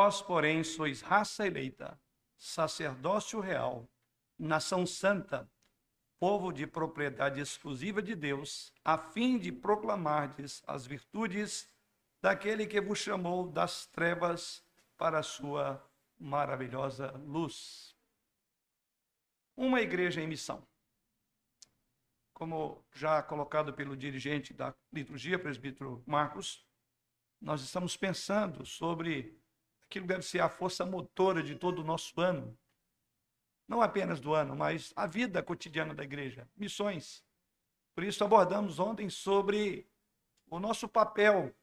[0.00, 2.00] Vós, porém, sois raça eleita,
[2.36, 3.90] sacerdócio real,
[4.38, 5.50] nação santa,
[6.20, 11.68] povo de propriedade exclusiva de Deus, a fim de proclamardes as virtudes
[12.22, 14.64] daquele que vos chamou das trevas
[14.96, 15.84] para a sua
[16.16, 17.92] maravilhosa luz.
[19.56, 20.64] Uma igreja em missão.
[22.32, 26.64] Como já colocado pelo dirigente da liturgia, presbítero Marcos,
[27.40, 29.37] nós estamos pensando sobre
[29.88, 32.56] aquilo deve ser a força motora de todo o nosso ano.
[33.66, 37.24] Não apenas do ano, mas a vida cotidiana da igreja, missões.
[37.94, 39.88] Por isso abordamos ontem sobre
[40.46, 41.54] o nosso papel,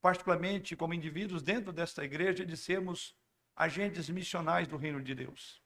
[0.00, 3.16] particularmente como indivíduos dentro desta igreja, de sermos
[3.54, 5.62] agentes missionais do reino de Deus.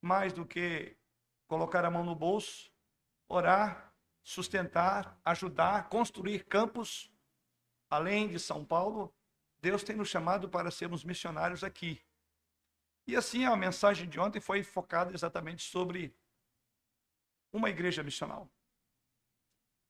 [0.00, 0.96] Mais do que
[1.46, 2.70] colocar a mão no bolso,
[3.28, 7.12] orar, sustentar, ajudar, construir campos,
[7.90, 9.14] além de São Paulo,
[9.60, 12.00] Deus tem nos chamado para sermos missionários aqui.
[13.06, 16.14] E assim a mensagem de ontem foi focada exatamente sobre
[17.52, 18.48] uma igreja missional.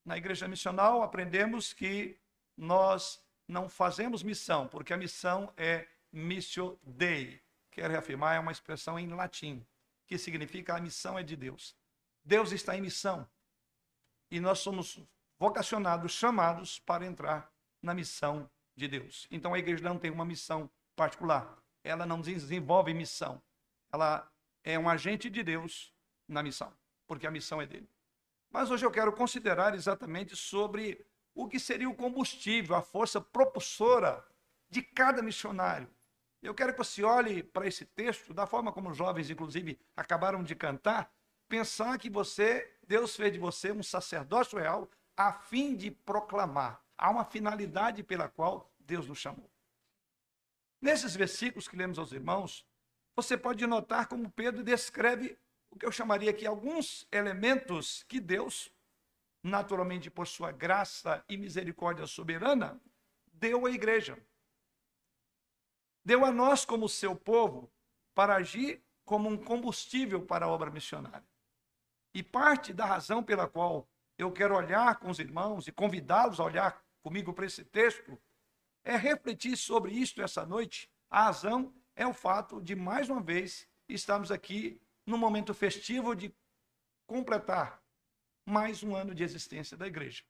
[0.05, 2.19] Na igreja missional aprendemos que
[2.57, 7.43] nós não fazemos missão, porque a missão é missio dei.
[7.71, 9.65] Quero reafirmar, é uma expressão em latim,
[10.07, 11.77] que significa a missão é de Deus.
[12.25, 13.29] Deus está em missão.
[14.31, 15.01] E nós somos
[15.39, 18.49] vocacionados, chamados para entrar na missão
[18.81, 19.29] de Deus.
[19.31, 21.57] Então a igreja não tem uma missão particular.
[21.85, 23.41] Ela não desenvolve missão.
[23.93, 24.29] Ela
[24.65, 25.95] é um agente de Deus
[26.27, 26.73] na missão,
[27.07, 27.89] porque a missão é dele.
[28.51, 34.25] Mas hoje eu quero considerar exatamente sobre o que seria o combustível, a força propulsora
[34.69, 35.89] de cada missionário.
[36.43, 40.43] Eu quero que você olhe para esse texto, da forma como os jovens, inclusive, acabaram
[40.43, 41.13] de cantar,
[41.49, 46.83] pensar que você, Deus fez de você um sacerdócio real a fim de proclamar.
[47.01, 49.51] Há uma finalidade pela qual Deus nos chamou.
[50.81, 52.67] Nesses versículos que lemos aos irmãos,
[53.17, 55.39] você pode notar como Pedro descreve
[55.71, 58.71] o que eu chamaria aqui alguns elementos que Deus,
[59.43, 62.79] naturalmente por sua graça e misericórdia soberana,
[63.33, 64.19] deu à igreja
[66.05, 67.71] deu a nós, como seu povo,
[68.15, 71.27] para agir como um combustível para a obra missionária.
[72.15, 76.45] E parte da razão pela qual eu quero olhar com os irmãos e convidá-los a
[76.45, 78.19] olhar comigo para esse texto
[78.85, 80.91] é refletir sobre isto essa noite.
[81.11, 86.35] A razão é o fato de, mais uma vez, estarmos aqui no momento festivo de
[87.07, 87.83] completar
[88.47, 90.23] mais um ano de existência da igreja.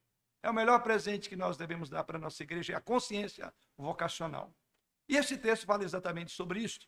[0.43, 3.53] É o melhor presente que nós devemos dar para a nossa igreja, é a consciência
[3.77, 4.53] vocacional.
[5.07, 6.79] E esse texto fala exatamente sobre isso.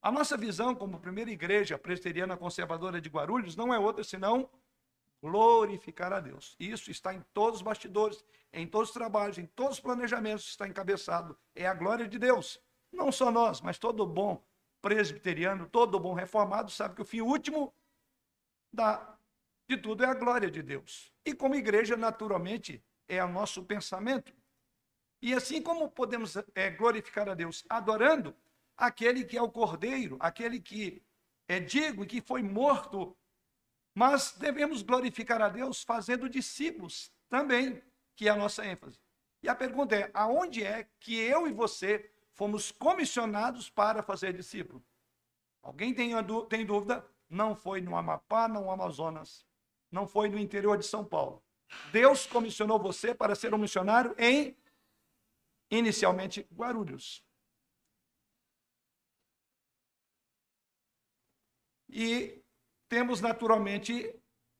[0.00, 4.50] A nossa visão como primeira igreja presbiteriana conservadora de Guarulhos não é outra senão
[5.22, 6.56] glorificar a Deus.
[6.58, 10.66] Isso está em todos os bastidores, em todos os trabalhos, em todos os planejamentos, está
[10.66, 11.38] encabeçado.
[11.54, 12.60] É a glória de Deus.
[12.90, 14.42] Não só nós, mas todo bom
[14.82, 17.72] presbiteriano, todo bom reformado sabe que o fim último
[18.72, 19.16] da,
[19.68, 21.12] de tudo é a glória de Deus.
[21.24, 24.34] E como igreja, naturalmente, é o nosso pensamento.
[25.22, 28.34] E assim como podemos é, glorificar a Deus adorando
[28.76, 31.00] aquele que é o Cordeiro, aquele que
[31.46, 33.16] é digno e que foi morto,
[33.94, 37.82] mas devemos glorificar a Deus fazendo discípulos também,
[38.16, 38.98] que é a nossa ênfase.
[39.42, 44.82] E a pergunta é: aonde é que eu e você fomos comissionados para fazer discípulo?
[45.62, 46.12] Alguém tem,
[46.48, 47.06] tem dúvida?
[47.28, 49.46] Não foi no Amapá, no Amazonas,
[49.90, 51.42] não foi no interior de São Paulo.
[51.90, 54.56] Deus comissionou você para ser um missionário em
[55.70, 57.24] inicialmente Guarulhos.
[61.88, 62.41] E
[62.92, 64.14] temos naturalmente,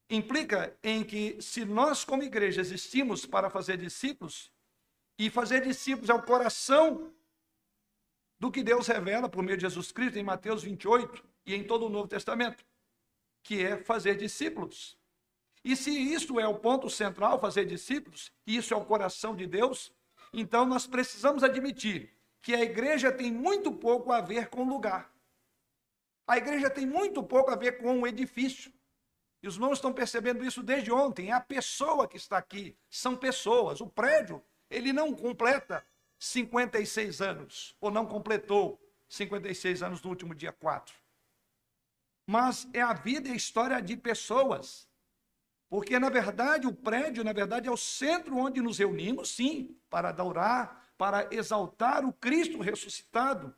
[0.09, 4.50] implica em que se nós como igreja existimos para fazer discípulos,
[5.19, 7.12] e fazer discípulos é o coração
[8.41, 11.84] do que Deus revela por meio de Jesus Cristo em Mateus 28 e em todo
[11.84, 12.65] o Novo Testamento,
[13.42, 14.97] que é fazer discípulos.
[15.62, 19.47] E se isso é o ponto central, fazer discípulos, e isso é o coração de
[19.47, 19.92] Deus,
[20.32, 22.10] então, nós precisamos admitir
[22.41, 25.11] que a igreja tem muito pouco a ver com lugar.
[26.27, 28.72] A igreja tem muito pouco a ver com o edifício.
[29.42, 31.30] E os irmãos estão percebendo isso desde ontem.
[31.30, 32.77] É a pessoa que está aqui.
[32.89, 33.80] São pessoas.
[33.80, 35.84] O prédio, ele não completa
[36.19, 40.95] 56 anos, ou não completou 56 anos no último dia 4.
[42.25, 44.89] Mas é a vida e a história de pessoas.
[45.68, 50.10] Porque, na verdade, o prédio, na verdade, é o centro onde nos reunimos, sim, para
[50.10, 53.54] adorar, para exaltar o Cristo ressuscitado.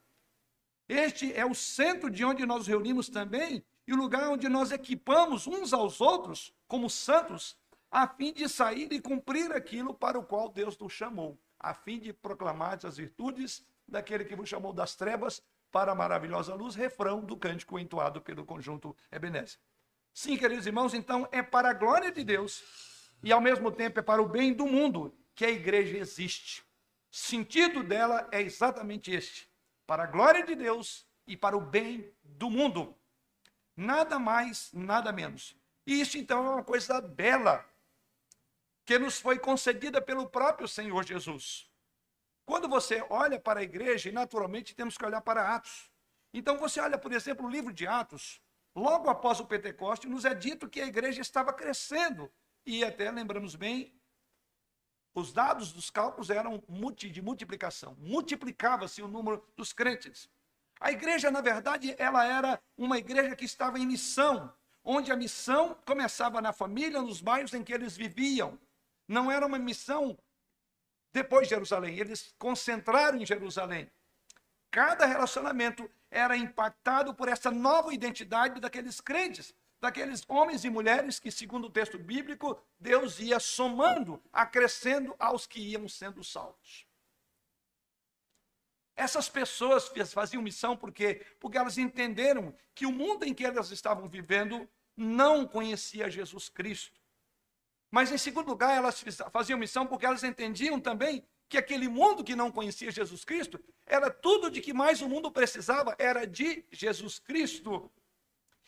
[0.95, 4.71] Este é o centro de onde nós nos reunimos também e o lugar onde nós
[4.71, 7.57] equipamos uns aos outros como santos,
[7.91, 11.99] a fim de sair e cumprir aquilo para o qual Deus nos chamou, a fim
[11.99, 15.43] de proclamar as virtudes daquele que vos chamou das trevas
[15.73, 19.59] para a maravilhosa luz, refrão do cântico entoado pelo conjunto Ebenezer.
[20.13, 24.03] Sim, queridos irmãos, então é para a glória de Deus e ao mesmo tempo é
[24.03, 26.63] para o bem do mundo que a igreja existe.
[26.63, 29.53] O sentido dela é exatamente este:
[29.87, 32.97] para a glória de Deus e para o bem do mundo.
[33.77, 35.57] Nada mais, nada menos.
[35.87, 37.65] E isso então é uma coisa bela
[38.85, 41.71] que nos foi concedida pelo próprio Senhor Jesus.
[42.45, 45.91] Quando você olha para a igreja, e naturalmente temos que olhar para Atos.
[46.33, 48.41] Então você olha, por exemplo, o livro de Atos,
[48.75, 52.31] logo após o Pentecoste, nos é dito que a igreja estava crescendo.
[52.67, 53.95] E até lembramos bem,
[55.15, 56.63] os dados dos cálculos eram
[56.97, 57.97] de multiplicação.
[58.01, 60.29] Multiplicava-se o número dos crentes.
[60.81, 64.53] A igreja, na verdade, ela era uma igreja que estava em missão,
[64.83, 68.59] onde a missão começava na família, nos bairros em que eles viviam.
[69.07, 70.19] Não era uma missão
[71.13, 73.89] depois de Jerusalém, eles concentraram em Jerusalém.
[74.69, 81.31] Cada relacionamento era impactado por essa nova identidade daqueles crentes, daqueles homens e mulheres que,
[81.31, 86.87] segundo o texto bíblico, Deus ia somando, acrescendo aos que iam sendo salvos.
[88.97, 94.09] Essas pessoas faziam missão porque porque elas entenderam que o mundo em que elas estavam
[94.09, 96.99] vivendo não conhecia Jesus Cristo.
[97.91, 102.35] Mas, em segundo lugar, elas faziam missão porque elas entendiam também que aquele mundo que
[102.35, 107.19] não conhecia Jesus Cristo era tudo de que mais o mundo precisava, era de Jesus
[107.19, 107.91] Cristo.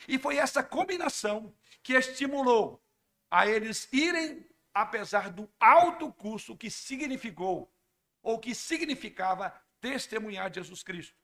[0.08, 2.82] E foi essa combinação que estimulou
[3.30, 7.72] a eles irem, apesar do alto custo que significou,
[8.22, 11.14] ou que significava testemunhar Jesus Cristo.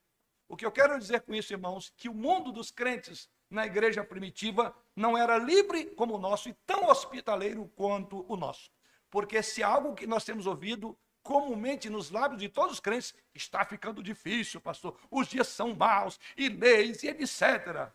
[0.49, 4.05] O que eu quero dizer com isso, irmãos, que o mundo dos crentes na igreja
[4.05, 8.71] primitiva não era livre como o nosso e tão hospitaleiro quanto o nosso.
[9.11, 13.65] Porque se algo que nós temos ouvido comumente nos lábios de todos os crentes está
[13.65, 14.99] ficando difícil, pastor.
[15.11, 17.93] Os dias são maus e leis e etc.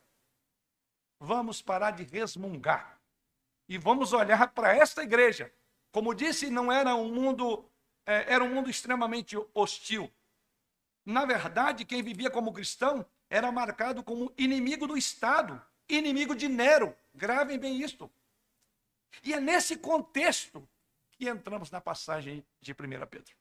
[1.20, 3.00] Vamos parar de resmungar
[3.68, 5.54] e vamos olhar para esta igreja.
[5.92, 7.70] Como disse, não era um mundo,
[8.06, 10.12] é, era um mundo extremamente hostil.
[11.06, 16.96] Na verdade, quem vivia como cristão era marcado como inimigo do Estado, inimigo de Nero.
[17.14, 18.12] Gravem bem isto.
[19.24, 20.68] E é nesse contexto
[21.12, 22.76] que entramos na passagem de 1
[23.08, 23.36] Pedro.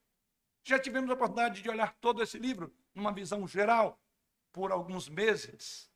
[0.64, 4.00] Já tivemos a oportunidade de olhar todo esse livro numa visão geral
[4.52, 5.90] por alguns meses.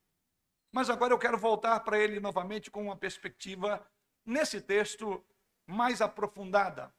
[0.73, 3.85] Mas agora eu quero voltar para ele novamente com uma perspectiva
[4.25, 5.25] nesse texto
[5.67, 6.93] mais aprofundada.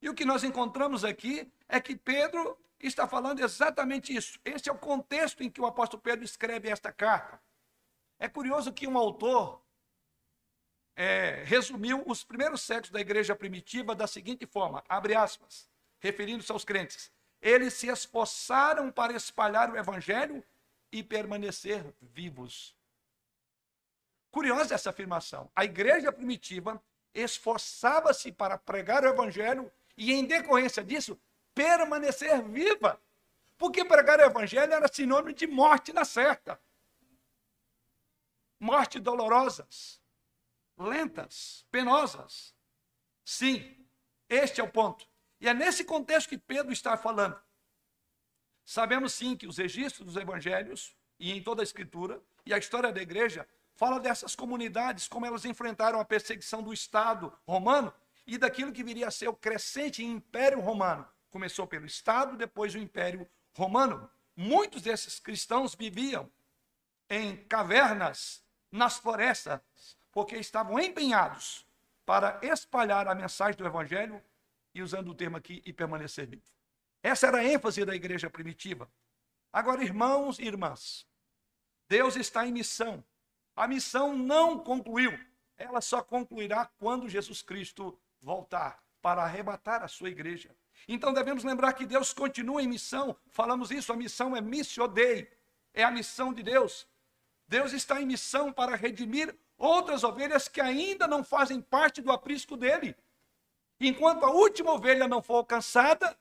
[0.00, 4.38] E o que nós encontramos aqui é que Pedro está falando exatamente isso.
[4.44, 7.40] Esse é o contexto em que o apóstolo Pedro escreve esta carta.
[8.18, 9.60] É curioso que um autor
[10.94, 15.68] é, resumiu os primeiros séculos da igreja primitiva da seguinte forma: abre aspas,
[15.98, 17.12] referindo-se aos crentes.
[17.40, 20.44] Eles se esforçaram para espalhar o evangelho
[20.90, 22.77] e permanecer vivos.
[24.38, 25.50] Curiosa essa afirmação.
[25.52, 26.80] A igreja primitiva
[27.12, 31.20] esforçava-se para pregar o evangelho e, em decorrência disso,
[31.52, 33.02] permanecer viva.
[33.56, 36.56] Porque pregar o evangelho era sinônimo de morte na certa.
[38.60, 40.00] Morte dolorosas,
[40.78, 42.54] lentas, penosas.
[43.24, 43.84] Sim,
[44.28, 45.04] este é o ponto.
[45.40, 47.36] E é nesse contexto que Pedro está falando.
[48.64, 52.92] Sabemos sim que os registros dos evangelhos e em toda a escritura e a história
[52.92, 53.44] da igreja
[53.78, 57.90] fala dessas comunidades como elas enfrentaram a perseguição do Estado romano
[58.26, 62.78] e daquilo que viria a ser o crescente império romano Começou pelo Estado, depois o
[62.78, 64.10] Império Romano.
[64.34, 66.30] Muitos desses cristãos viviam
[67.08, 69.60] em cavernas, nas florestas,
[70.12, 71.66] porque estavam empenhados
[72.04, 74.22] para espalhar a mensagem do Evangelho
[74.74, 76.42] e usando o termo aqui, e permanecer vivo.
[77.02, 78.90] Essa era a ênfase da igreja primitiva.
[79.52, 81.06] Agora, irmãos e irmãs,
[81.88, 83.04] Deus está em missão.
[83.58, 85.18] A missão não concluiu.
[85.56, 90.54] Ela só concluirá quando Jesus Cristo voltar para arrebatar a sua igreja.
[90.86, 93.16] Então devemos lembrar que Deus continua em missão.
[93.26, 95.28] Falamos isso, a missão é missio dei.
[95.74, 96.86] É a missão de Deus.
[97.48, 102.56] Deus está em missão para redimir outras ovelhas que ainda não fazem parte do aprisco
[102.56, 102.94] dele.
[103.80, 106.16] Enquanto a última ovelha não for alcançada,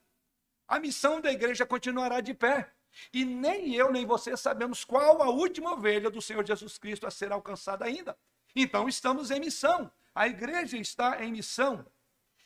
[0.67, 2.74] a missão da igreja continuará de pé.
[3.13, 7.12] E nem eu nem você sabemos qual a última ovelha do Senhor Jesus Cristo a
[7.12, 8.18] ser alcançada ainda.
[8.56, 9.92] Então estamos em missão.
[10.13, 11.86] A igreja está em missão.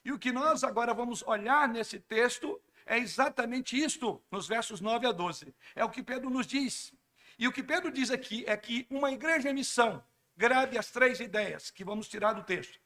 [0.04, 5.08] E o que nós agora vamos olhar nesse texto é exatamente isto, nos versos 9
[5.08, 5.54] a 12.
[5.76, 6.94] É o que Pedro nos diz.
[7.38, 10.04] E o que Pedro diz aqui é que uma igreja em missão,
[10.36, 12.80] grave as três ideias que vamos tirar do texto.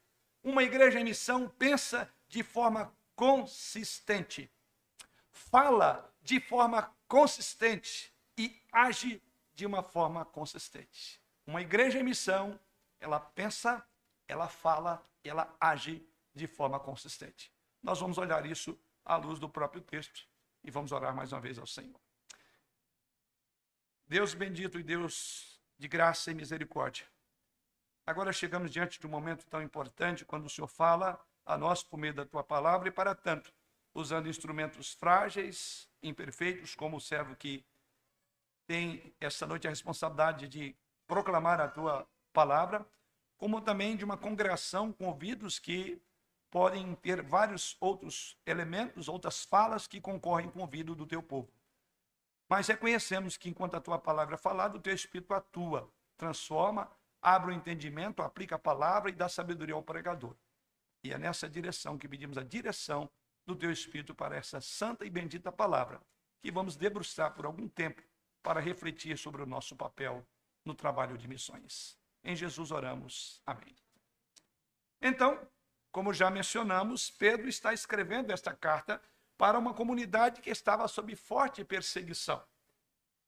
[0.43, 4.51] Uma igreja em missão pensa de forma consistente,
[5.31, 9.21] fala de forma consistente, e age
[9.53, 11.21] de uma forma consistente.
[11.45, 12.59] Uma igreja em missão,
[12.99, 13.87] ela pensa,
[14.27, 16.03] ela fala, ela age
[16.33, 17.53] de forma consistente.
[17.81, 20.27] Nós vamos olhar isso à luz do próprio texto
[20.63, 22.01] e vamos orar mais uma vez ao Senhor.
[24.07, 27.05] Deus bendito e Deus de graça e misericórdia.
[28.03, 31.97] Agora chegamos diante de um momento tão importante quando o Senhor fala a nós por
[31.97, 33.53] meio da tua palavra e para tanto,
[33.93, 37.65] usando instrumentos frágeis, imperfeitos, como o servo que
[38.67, 40.75] tem esta noite a responsabilidade de
[41.07, 42.85] proclamar a tua palavra,
[43.37, 46.01] como também de uma congregação com ouvidos que
[46.49, 51.51] podem ter vários outros elementos, outras falas que concorrem com o ouvido do teu povo.
[52.47, 56.89] Mas reconhecemos que enquanto a tua palavra é falada, o teu Espírito atua, transforma,
[57.21, 60.35] abre o entendimento, aplica a palavra e dá sabedoria ao pregador.
[61.03, 63.09] E é nessa direção que pedimos a direção
[63.45, 66.01] do teu Espírito para essa santa e bendita palavra,
[66.41, 68.01] que vamos debruçar por algum tempo
[68.41, 70.25] para refletir sobre o nosso papel
[70.63, 71.97] no trabalho de missões.
[72.23, 73.41] Em Jesus oramos.
[73.45, 73.75] Amém.
[75.01, 75.47] Então,
[75.91, 79.01] como já mencionamos, Pedro está escrevendo esta carta
[79.37, 82.43] para uma comunidade que estava sob forte perseguição.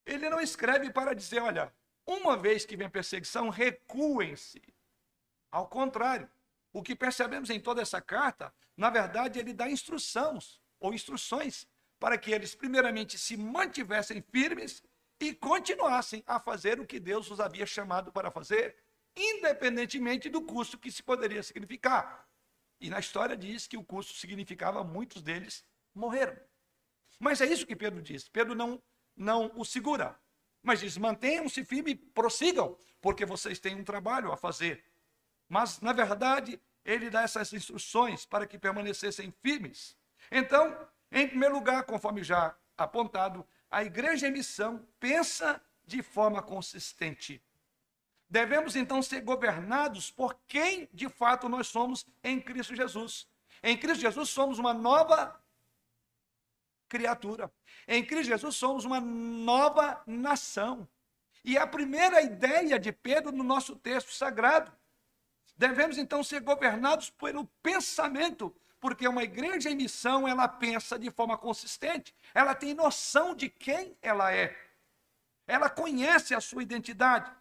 [0.06, 1.74] Ele não escreve para dizer, olha,
[2.06, 4.62] uma vez que vem perseguição, recuem-se.
[5.52, 6.30] Ao contrário,
[6.78, 11.68] o que percebemos em toda essa carta, na verdade, ele dá instruções ou instruções
[12.00, 14.84] para que eles primeiramente se mantivessem firmes
[15.20, 18.76] e continuassem a fazer o que Deus os havia chamado para fazer,
[19.16, 22.28] independentemente do custo que se poderia significar.
[22.80, 25.66] E na história diz que o custo significava muitos deles
[25.96, 26.38] morreram.
[27.20, 28.30] Mas é isso que Pedro diz.
[28.30, 28.80] Pedro não,
[29.16, 30.16] não o segura,
[30.62, 34.86] mas diz: mantenham-se firmes, prossigam, porque vocês têm um trabalho a fazer.
[35.50, 39.98] Mas, na verdade, ele dá essas instruções para que permanecessem firmes.
[40.32, 40.76] Então,
[41.12, 47.44] em primeiro lugar, conforme já apontado, a igreja em missão pensa de forma consistente.
[48.30, 53.28] Devemos então ser governados por quem de fato nós somos em Cristo Jesus.
[53.62, 55.38] Em Cristo Jesus somos uma nova
[56.88, 57.52] criatura.
[57.86, 60.88] Em Cristo Jesus somos uma nova nação.
[61.44, 64.72] E a primeira ideia de Pedro no nosso texto sagrado.
[65.58, 71.38] Devemos então ser governados pelo pensamento porque uma igreja em missão, ela pensa de forma
[71.38, 74.56] consistente, ela tem noção de quem ela é,
[75.48, 77.32] ela conhece a sua identidade.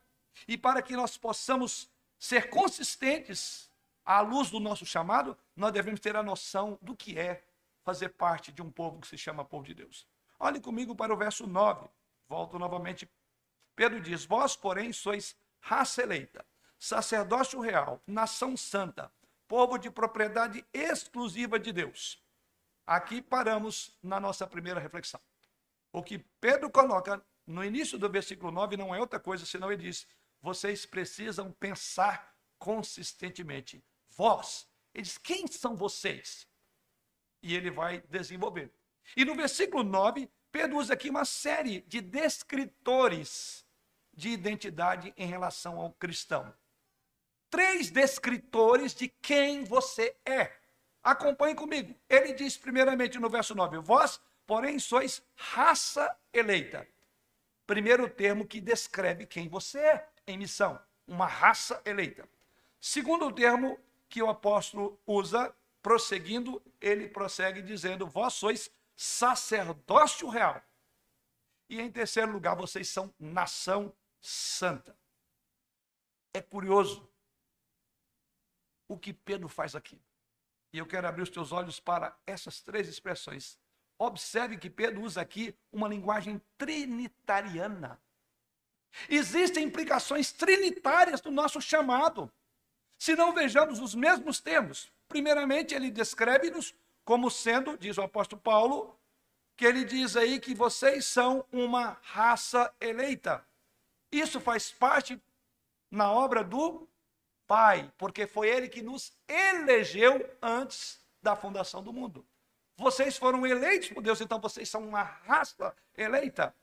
[0.47, 3.71] E para que nós possamos ser consistentes
[4.05, 7.45] à luz do nosso chamado, nós devemos ter a noção do que é
[7.83, 10.07] fazer parte de um povo que se chama povo de Deus.
[10.39, 11.89] Olhe comigo para o verso 9.
[12.29, 13.11] Volto novamente.
[13.75, 16.45] Pedro diz: Vós, porém, sois raça eleita,
[16.79, 19.11] sacerdócio real, nação santa,
[19.49, 22.23] povo de propriedade exclusiva de Deus.
[22.87, 25.21] Aqui paramos na nossa primeira reflexão.
[25.93, 29.83] O que Pedro coloca no início do versículo 9 não é outra coisa, senão ele
[29.83, 30.07] diz:
[30.41, 33.83] vocês precisam pensar consistentemente.
[34.11, 36.47] Vós, ele diz: quem são vocês?
[37.43, 38.73] E ele vai desenvolver.
[39.17, 43.65] E no versículo 9, Pedro usa aqui uma série de descritores
[44.13, 46.53] de identidade em relação ao cristão
[47.51, 50.53] três descritores de quem você é.
[51.03, 51.95] Acompanhe comigo.
[52.09, 56.87] Ele diz, primeiramente, no verso 9: Vós, porém, sois raça eleita.
[57.67, 62.29] Primeiro termo que descreve quem você é em missão, uma raça eleita.
[62.81, 70.63] Segundo termo que o apóstolo usa, prosseguindo, ele prossegue dizendo: Vós sois sacerdócio real.
[71.69, 74.97] E em terceiro lugar, vocês são nação santa.
[76.33, 77.09] É curioso
[78.89, 80.01] o que Pedro faz aqui.
[80.73, 83.59] E eu quero abrir os teus olhos para essas três expressões.
[83.99, 88.01] Observe que Pedro usa aqui uma linguagem trinitariana.
[89.09, 92.31] Existem implicações trinitárias do nosso chamado.
[92.99, 96.75] Se não vejamos os mesmos termos, primeiramente ele descreve-nos
[97.05, 98.99] como sendo, diz o apóstolo Paulo,
[99.57, 103.47] que ele diz aí que vocês são uma raça eleita.
[104.11, 105.21] Isso faz parte
[105.91, 106.87] na obra do
[107.47, 112.27] Pai, porque foi Ele que nos elegeu antes da fundação do mundo.
[112.77, 116.55] Vocês foram eleitos por Deus, então vocês são uma raça eleita.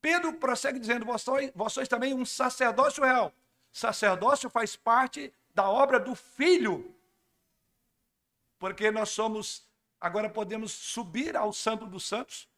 [0.00, 3.32] Pedro prossegue dizendo: vós sois, também um sacerdócio real.
[3.70, 6.94] Sacerdócio faz parte da obra do Filho,
[8.58, 9.66] porque nós somos,
[10.00, 12.48] agora podemos subir ao Santo dos Santos,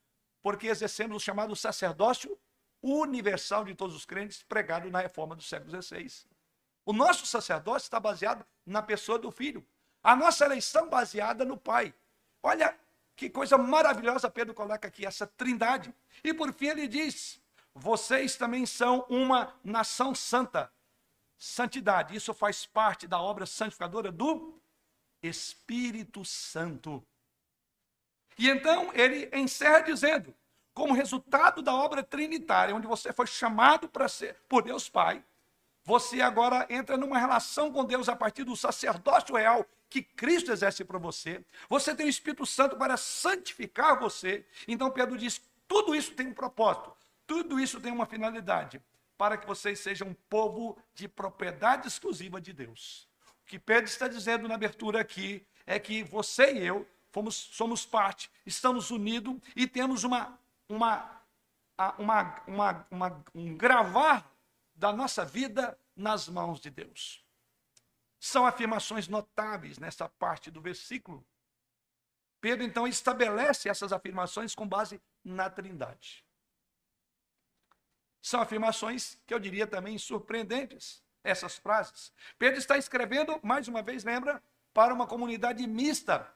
[0.43, 2.37] porque exercemos o chamado sacerdócio
[2.83, 6.34] universal de todos os crentes, pregado na reforma do século XVI.
[6.85, 9.67] O nosso sacerdócio está baseado na pessoa do Filho.
[10.03, 11.95] A nossa eleição baseada no Pai.
[12.43, 12.79] Olha
[13.17, 15.95] que coisa maravilhosa Pedro coloca aqui, essa trindade.
[16.23, 17.41] E por fim ele diz:
[17.75, 20.71] vocês também são uma nação santa.
[21.37, 24.61] Santidade, isso faz parte da obra santificadora do
[25.23, 27.05] Espírito Santo.
[28.39, 30.35] E então ele encerra dizendo:
[30.75, 35.25] como resultado da obra trinitária, onde você foi chamado para ser por Deus Pai,
[35.85, 40.85] você agora entra numa relação com Deus a partir do sacerdócio real que Cristo exerce
[40.85, 41.45] para você.
[41.69, 44.47] Você tem o Espírito Santo para santificar você.
[44.67, 46.93] Então Pedro diz: tudo isso tem um propósito,
[47.27, 48.81] tudo isso tem uma finalidade,
[49.19, 53.07] para que vocês sejam um povo de propriedade exclusiva de Deus.
[53.43, 57.87] O que Pedro está dizendo na abertura aqui é que você e eu fomos, somos
[57.87, 60.37] parte, estamos unidos e temos uma,
[60.69, 61.21] uma,
[61.99, 64.34] uma, uma, uma, um gravar
[64.75, 67.25] da nossa vida nas mãos de Deus.
[68.19, 71.25] São afirmações notáveis nessa parte do versículo.
[72.41, 76.25] Pedro então estabelece essas afirmações com base na Trindade.
[78.21, 82.13] São afirmações que eu diria também surpreendentes, essas frases.
[82.39, 86.35] Pedro está escrevendo, mais uma vez, lembra, para uma comunidade mista.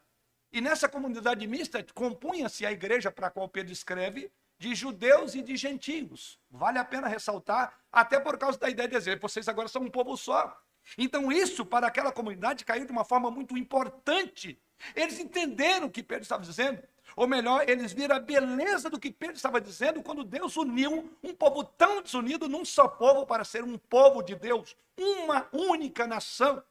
[0.52, 5.42] E nessa comunidade mista compunha-se a igreja para a qual Pedro escreve de judeus e
[5.42, 6.38] de gentios.
[6.50, 9.90] Vale a pena ressaltar, até por causa da ideia de dizer, vocês agora são um
[9.90, 10.60] povo só.
[10.96, 14.60] Então, isso para aquela comunidade caiu de uma forma muito importante.
[14.94, 16.82] Eles entenderam o que Pedro estava dizendo.
[17.16, 21.34] Ou melhor, eles viram a beleza do que Pedro estava dizendo quando Deus uniu um
[21.34, 26.62] povo tão desunido num só povo para ser um povo de Deus, uma única nação.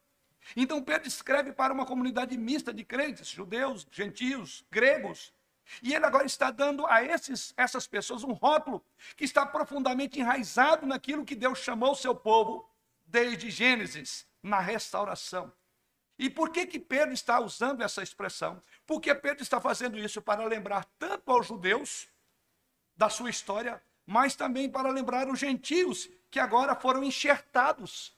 [0.56, 5.34] Então Pedro escreve para uma comunidade mista de crentes, judeus, gentios, gregos,
[5.82, 8.84] e ele agora está dando a esses, essas pessoas um rótulo
[9.16, 12.70] que está profundamente enraizado naquilo que Deus chamou o seu povo
[13.06, 15.52] desde Gênesis, na restauração.
[16.20, 18.62] E por que, que Pedro está usando essa expressão?
[18.86, 22.08] Porque Pedro está fazendo isso para lembrar tanto aos judeus
[22.96, 28.18] da sua história, mas também para lembrar os gentios que agora foram enxertados.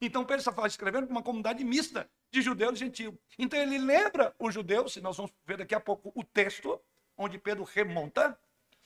[0.00, 3.14] Então Pedro está escrevendo para uma comunidade mista de judeus e gentios.
[3.38, 6.80] Então ele lembra os judeus, e nós vamos ver daqui a pouco o texto,
[7.16, 8.38] onde Pedro remonta,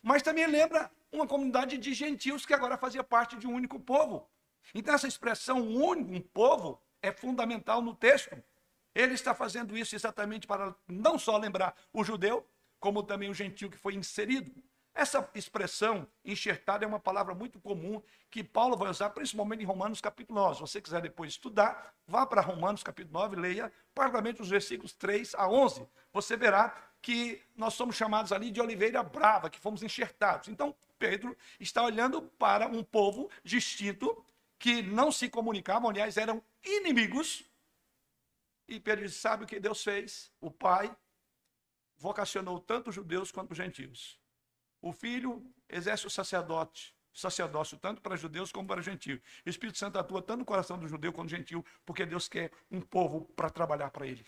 [0.02, 4.28] mas também lembra uma comunidade de gentios que agora fazia parte de um único povo.
[4.74, 8.36] Então essa expressão único, um povo, é fundamental no texto.
[8.94, 12.46] Ele está fazendo isso exatamente para não só lembrar o judeu,
[12.78, 14.52] como também o gentio que foi inserido.
[14.94, 20.00] Essa expressão enxertada é uma palavra muito comum que Paulo vai usar principalmente em Romanos
[20.00, 20.56] capítulo 9.
[20.56, 25.34] Se você quiser depois estudar, vá para Romanos capítulo 9, leia particularmente os versículos 3
[25.36, 25.86] a 11.
[26.12, 30.48] Você verá que nós somos chamados ali de oliveira brava, que fomos enxertados.
[30.48, 34.22] Então, Pedro está olhando para um povo distinto
[34.58, 37.44] que não se comunicavam, aliás, eram inimigos.
[38.68, 40.30] E Pedro diz: sabe o que Deus fez?
[40.40, 40.94] O Pai
[41.96, 44.19] vocacionou tanto os judeus quanto os gentios.
[44.80, 49.20] O Filho exerce o sacerdote, sacerdócio tanto para judeus como para gentios.
[49.44, 52.50] O Espírito Santo atua tanto no coração do judeu quanto do gentio, porque Deus quer
[52.70, 54.26] um povo para trabalhar para ele.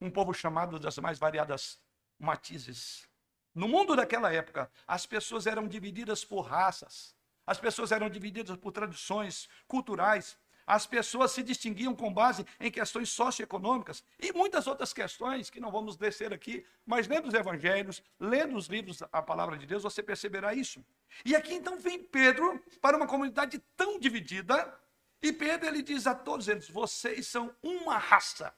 [0.00, 1.80] Um povo chamado das mais variadas
[2.18, 3.08] matizes.
[3.54, 8.70] No mundo daquela época, as pessoas eram divididas por raças, as pessoas eram divididas por
[8.70, 10.38] tradições culturais,
[10.70, 15.72] as pessoas se distinguiam com base em questões socioeconômicas e muitas outras questões que não
[15.72, 20.00] vamos descer aqui, mas lendo os evangelhos, lendo os livros, a palavra de Deus, você
[20.00, 20.84] perceberá isso.
[21.24, 24.72] E aqui então vem Pedro para uma comunidade tão dividida,
[25.20, 28.54] e Pedro ele diz a todos eles: vocês são uma raça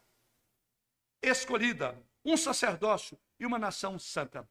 [1.22, 4.46] escolhida, um sacerdócio e uma nação santa.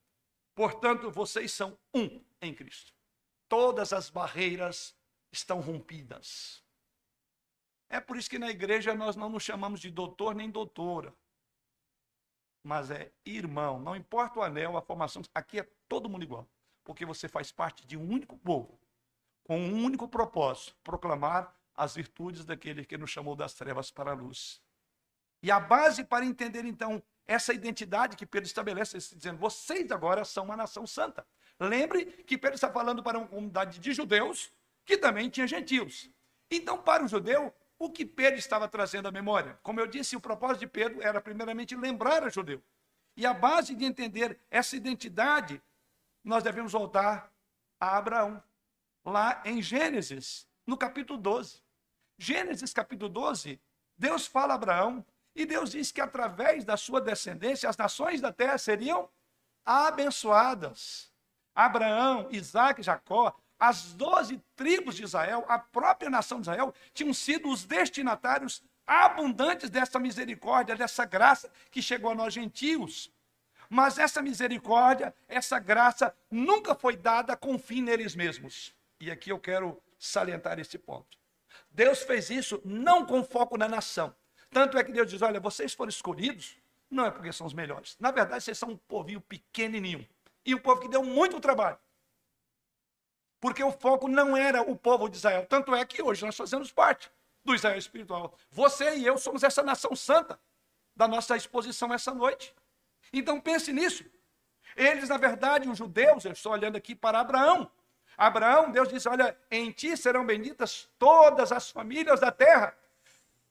[0.55, 2.91] Portanto, vocês são um em Cristo.
[3.47, 4.95] Todas as barreiras
[5.31, 6.63] estão rompidas.
[7.91, 11.13] É por isso que na igreja nós não nos chamamos de doutor nem doutora.
[12.63, 16.47] Mas é irmão, não importa o anel, a formação, aqui é todo mundo igual.
[16.85, 18.79] Porque você faz parte de um único povo,
[19.43, 24.15] com um único propósito: proclamar as virtudes daquele que nos chamou das trevas para a
[24.15, 24.61] luz.
[25.43, 30.45] E a base para entender então essa identidade que Pedro estabelece, dizendo: vocês agora são
[30.45, 31.27] uma nação santa.
[31.59, 34.49] Lembre que Pedro está falando para uma comunidade de judeus
[34.85, 36.09] que também tinha gentios.
[36.49, 39.57] Então, para o judeu, o que Pedro estava trazendo à memória?
[39.63, 42.61] Como eu disse, o propósito de Pedro era, primeiramente, lembrar a judeu.
[43.17, 45.59] E a base de entender essa identidade,
[46.23, 47.33] nós devemos voltar
[47.79, 48.41] a Abraão,
[49.03, 51.59] lá em Gênesis, no capítulo 12.
[52.19, 53.59] Gênesis, capítulo 12,
[53.97, 55.03] Deus fala a Abraão
[55.35, 59.09] e Deus diz que através da sua descendência as nações da terra seriam
[59.65, 61.11] abençoadas.
[61.55, 67.47] Abraão, Isaac Jacó as doze tribos de Israel, a própria nação de Israel, tinham sido
[67.47, 73.13] os destinatários abundantes dessa misericórdia, dessa graça que chegou a nós gentios.
[73.69, 78.73] Mas essa misericórdia, essa graça, nunca foi dada com fim neles mesmos.
[78.99, 81.15] E aqui eu quero salientar esse ponto.
[81.69, 84.11] Deus fez isso não com foco na nação.
[84.49, 86.57] Tanto é que Deus diz: olha, vocês foram escolhidos,
[86.89, 87.95] não é porque são os melhores.
[87.99, 90.07] Na verdade, vocês são um povinho pequenininho.
[90.43, 91.77] E um povo que deu muito trabalho.
[93.41, 95.45] Porque o foco não era o povo de Israel.
[95.47, 97.11] Tanto é que hoje nós fazemos parte
[97.43, 98.37] do Israel espiritual.
[98.51, 100.39] Você e eu somos essa nação santa
[100.95, 102.53] da nossa exposição essa noite.
[103.11, 104.05] Então pense nisso.
[104.75, 107.69] Eles, na verdade, os judeus, eu estou olhando aqui para Abraão.
[108.15, 112.77] Abraão, Deus disse: Olha, em ti serão benditas todas as famílias da terra.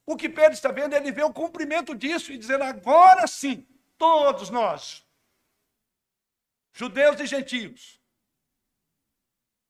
[0.07, 3.67] O que Pedro está vendo, ele vê o cumprimento disso e dizendo: agora sim,
[3.99, 5.05] todos nós,
[6.73, 8.00] judeus e gentios,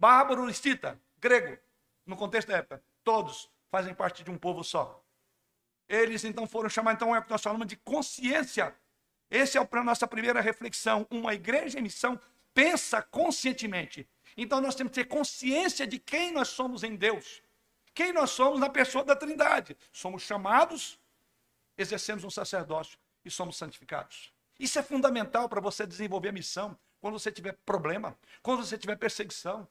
[0.00, 1.58] bárbaro, escita, grego,
[2.06, 5.04] no contexto da época, todos fazem parte de um povo só.
[5.86, 8.74] Eles então foram chamados, então é o que nós chamamos de consciência.
[9.30, 11.06] Esse é a nossa primeira reflexão.
[11.10, 12.18] Uma igreja em missão
[12.54, 14.08] pensa conscientemente.
[14.36, 17.42] Então nós temos que ter consciência de quem nós somos em Deus.
[17.92, 19.76] Quem nós somos na pessoa da Trindade.
[19.92, 20.98] Somos chamados,
[21.76, 24.32] exercemos um sacerdócio e somos santificados.
[24.58, 26.78] Isso é fundamental para você desenvolver a missão.
[27.00, 29.66] Quando você tiver problema, quando você tiver perseguição,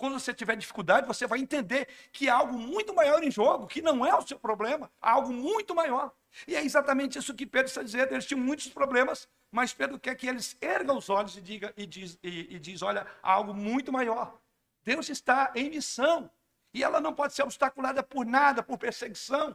[0.00, 3.82] quando você tiver dificuldade, você vai entender que há algo muito maior em jogo, que
[3.82, 6.10] não é o seu problema, há algo muito maior.
[6.48, 8.10] E é exatamente isso que Pedro está dizendo.
[8.10, 11.84] Eles tinham muitos problemas, mas Pedro quer que eles ergam os olhos e, diga, e,
[11.84, 14.40] diz, e, e diz: olha, há algo muito maior.
[14.82, 16.30] Deus está em missão.
[16.72, 19.54] E ela não pode ser obstaculada por nada, por perseguição,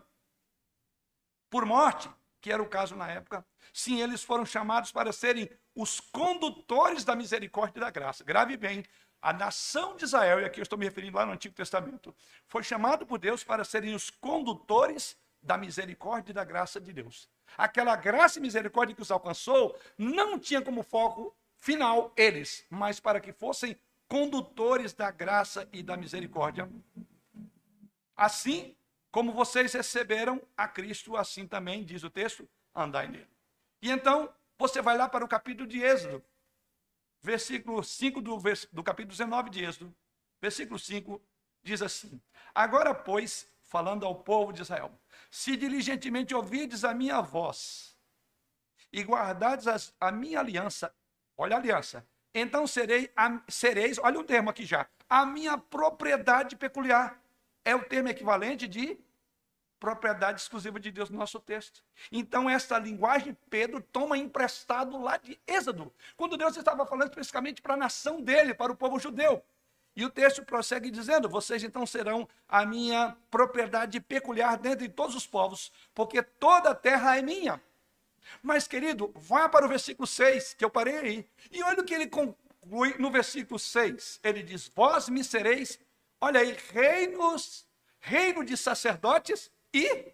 [1.49, 2.07] por morte,
[2.39, 3.43] que era o caso na época.
[3.73, 8.23] Sim, eles foram chamados para serem os condutores da misericórdia e da graça.
[8.23, 8.83] Grave bem,
[9.25, 12.61] a nação de Israel, e aqui eu estou me referindo lá no Antigo Testamento, foi
[12.61, 17.27] chamado por Deus para serem os condutores da misericórdia e da graça de Deus.
[17.57, 23.19] Aquela graça e misericórdia que os alcançou não tinha como foco final eles, mas para
[23.19, 23.75] que fossem
[24.07, 26.69] condutores da graça e da misericórdia.
[28.15, 28.75] Assim
[29.11, 33.27] como vocês receberam a Cristo, assim também, diz o texto, andai nele.
[33.81, 36.23] E então, você vai lá para o capítulo de Êxodo,
[37.25, 38.37] versículo 5 do,
[38.71, 39.95] do capítulo 19 de Êxodo,
[40.39, 41.19] versículo 5,
[41.63, 42.21] diz assim:
[42.53, 44.91] Agora, pois, falando ao povo de Israel,
[45.31, 47.97] se diligentemente ouvides a minha voz
[48.93, 50.93] e guardardes a, a minha aliança,
[51.35, 56.55] olha a aliança, então serei, a, sereis, olha o termo aqui já, a minha propriedade
[56.55, 57.19] peculiar.
[57.67, 58.95] É o termo equivalente de
[59.79, 61.83] propriedade exclusiva de Deus no nosso texto.
[62.11, 67.73] Então, essa linguagem, Pedro toma emprestado lá de Êxodo, quando Deus estava falando especificamente para
[67.73, 69.43] a nação dele, para o povo judeu.
[69.95, 75.25] E o texto prossegue dizendo: Vocês então serão a minha propriedade peculiar dentre todos os
[75.25, 77.61] povos, porque toda a terra é minha.
[78.41, 81.29] Mas, querido, vá para o versículo 6, que eu parei aí.
[81.51, 84.19] E olha o que ele conclui no versículo 6.
[84.21, 85.79] Ele diz: Vós me sereis,
[86.19, 87.65] olha aí, reinos,
[88.01, 90.13] reino de sacerdotes e.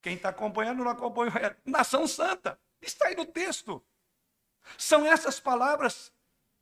[0.00, 2.58] Quem está acompanhando não acompanha, é nação santa.
[2.80, 3.84] Está aí no texto.
[4.76, 6.12] São essas palavras.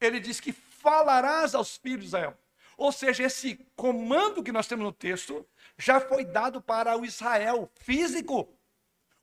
[0.01, 2.39] Ele diz que falarás aos filhos de Israel.
[2.77, 5.47] Ou seja, esse comando que nós temos no texto
[5.79, 8.57] já foi dado para o Israel físico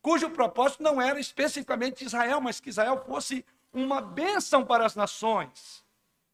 [0.04, 5.82] cujo propósito não era especificamente Israel, mas que Israel fosse uma bênção para as nações.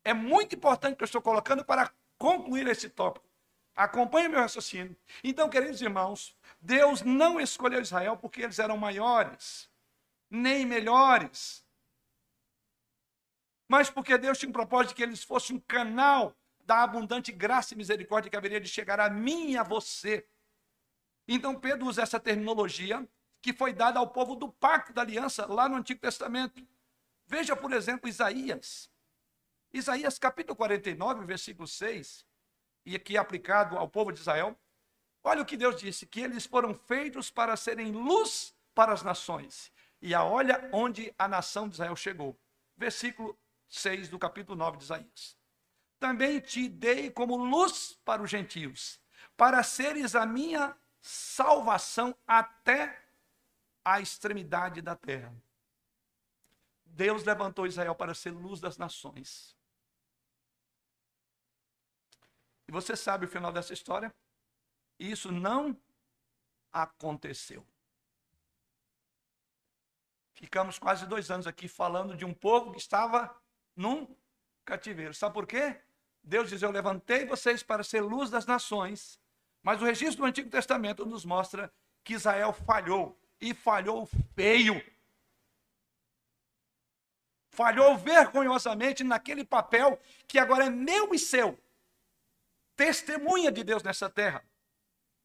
[0.03, 3.30] É muito importante que eu estou colocando para concluir esse tópico.
[3.75, 4.97] Acompanhe meu raciocínio.
[5.23, 9.71] Então, queridos irmãos, Deus não escolheu Israel porque eles eram maiores,
[10.29, 11.65] nem melhores,
[13.71, 17.73] mas porque Deus tinha um propósito de que eles fossem um canal da abundante graça
[17.73, 20.27] e misericórdia que haveria de chegar a mim e a você.
[21.29, 23.09] Então, Pedro usa essa terminologia
[23.41, 26.67] que foi dada ao povo do pacto da aliança lá no Antigo Testamento.
[27.27, 28.91] Veja, por exemplo, Isaías.
[29.73, 32.27] Isaías capítulo 49, versículo 6,
[32.85, 34.59] e aqui aplicado ao povo de Israel.
[35.23, 39.73] Olha o que Deus disse: que eles foram feitos para serem luz para as nações.
[40.01, 42.39] E a olha onde a nação de Israel chegou.
[42.77, 43.39] Versículo
[43.69, 45.37] 6 do capítulo 9 de Isaías.
[45.99, 48.99] Também te dei como luz para os gentios,
[49.37, 53.05] para seres a minha salvação até
[53.85, 55.35] à extremidade da terra.
[56.87, 59.57] Deus levantou Israel para ser luz das nações.
[62.71, 64.15] E você sabe o final dessa história?
[64.97, 65.77] Isso não
[66.73, 67.67] aconteceu.
[70.35, 73.37] Ficamos quase dois anos aqui falando de um povo que estava
[73.75, 74.07] num
[74.65, 75.13] cativeiro.
[75.13, 75.81] Sabe por quê?
[76.23, 79.19] Deus diz: Eu levantei vocês para ser luz das nações.
[79.65, 81.73] Mas o registro do Antigo Testamento nos mostra
[82.05, 84.07] que Israel falhou e falhou
[84.37, 84.81] feio.
[87.49, 91.59] falhou vergonhosamente naquele papel que agora é meu e seu.
[92.81, 94.43] Testemunha de Deus nessa terra.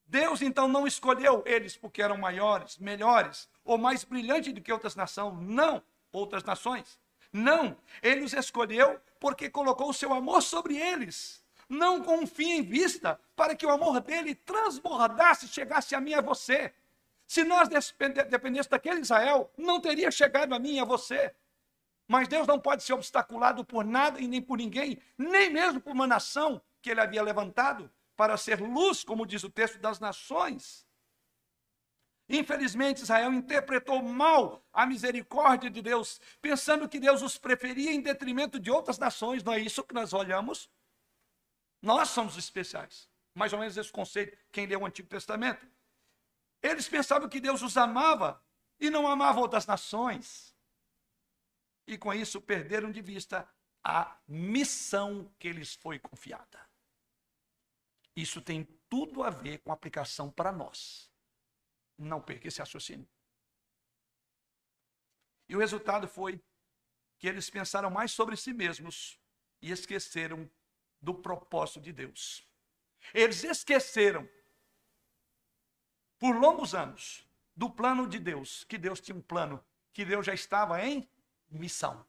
[0.06, 4.94] Deus então não escolheu eles porque eram maiores, melhores ou mais brilhantes do que outras
[4.94, 5.34] nações.
[5.40, 7.00] Não, outras nações.
[7.32, 12.58] Não, ele os escolheu porque colocou o seu amor sobre eles, não com um fim
[12.58, 16.74] em vista, para que o amor dele transbordasse, chegasse a mim e a você.
[17.26, 21.34] Se nós dependêssemos daquele Israel, não teria chegado a mim e a você.
[22.06, 25.94] Mas Deus não pode ser obstaculado por nada e nem por ninguém, nem mesmo por
[25.94, 30.86] uma nação que ele havia levantado para ser luz, como diz o texto, das nações.
[32.30, 38.60] Infelizmente, Israel interpretou mal a misericórdia de Deus, pensando que Deus os preferia em detrimento
[38.60, 39.44] de outras nações.
[39.44, 40.70] Não é isso que nós olhamos?
[41.82, 43.10] Nós somos especiais.
[43.34, 45.68] Mais ou menos esse conceito, quem leu o Antigo Testamento.
[46.62, 48.40] Eles pensavam que Deus os amava
[48.80, 50.56] e não amava outras nações.
[51.88, 53.50] E com isso perderam de vista
[53.84, 56.75] a missão que lhes foi confiada.
[58.16, 61.12] Isso tem tudo a ver com aplicação para nós.
[61.98, 63.08] Não perca esse raciocínio.
[65.48, 66.42] E o resultado foi
[67.18, 69.20] que eles pensaram mais sobre si mesmos
[69.62, 70.50] e esqueceram
[71.02, 72.48] do propósito de Deus.
[73.14, 74.28] Eles esqueceram,
[76.18, 80.34] por longos anos, do plano de Deus, que Deus tinha um plano, que Deus já
[80.34, 81.08] estava em
[81.50, 82.06] missão.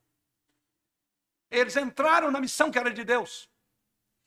[1.50, 3.48] Eles entraram na missão que era de Deus.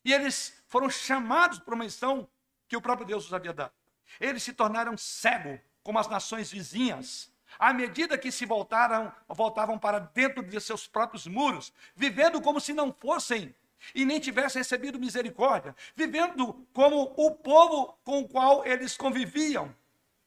[0.09, 2.27] E eles foram chamados para uma missão
[2.67, 3.73] que o próprio Deus os havia dado.
[4.19, 9.99] Eles se tornaram cegos, como as nações vizinhas, à medida que se voltaram, voltavam para
[9.99, 13.53] dentro de seus próprios muros, vivendo como se não fossem
[13.93, 19.75] e nem tivessem recebido misericórdia, vivendo como o povo com o qual eles conviviam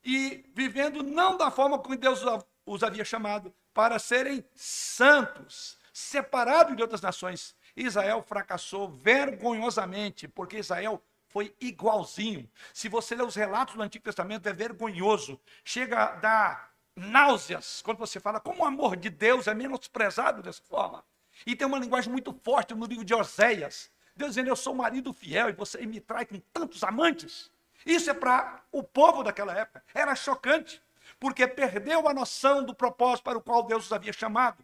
[0.05, 2.23] e vivendo não da forma como Deus
[2.65, 7.57] os havia chamado, para serem santos, separados de outras nações.
[7.77, 12.49] Israel fracassou vergonhosamente, porque Israel foi igualzinho.
[12.75, 15.41] Se você ler os relatos do Antigo Testamento, é vergonhoso.
[15.65, 20.63] Chega a dar náuseas quando você fala como o amor de Deus é menosprezado dessa
[20.63, 21.03] forma.
[21.47, 23.91] E tem uma linguagem muito forte no livro de Oséias.
[24.15, 27.51] Deus dizendo, eu sou marido fiel e você me trai com tantos amantes.
[27.87, 29.83] Isso é para o povo daquela época.
[29.95, 30.83] Era chocante,
[31.19, 34.63] porque perdeu a noção do propósito para o qual Deus os havia chamado,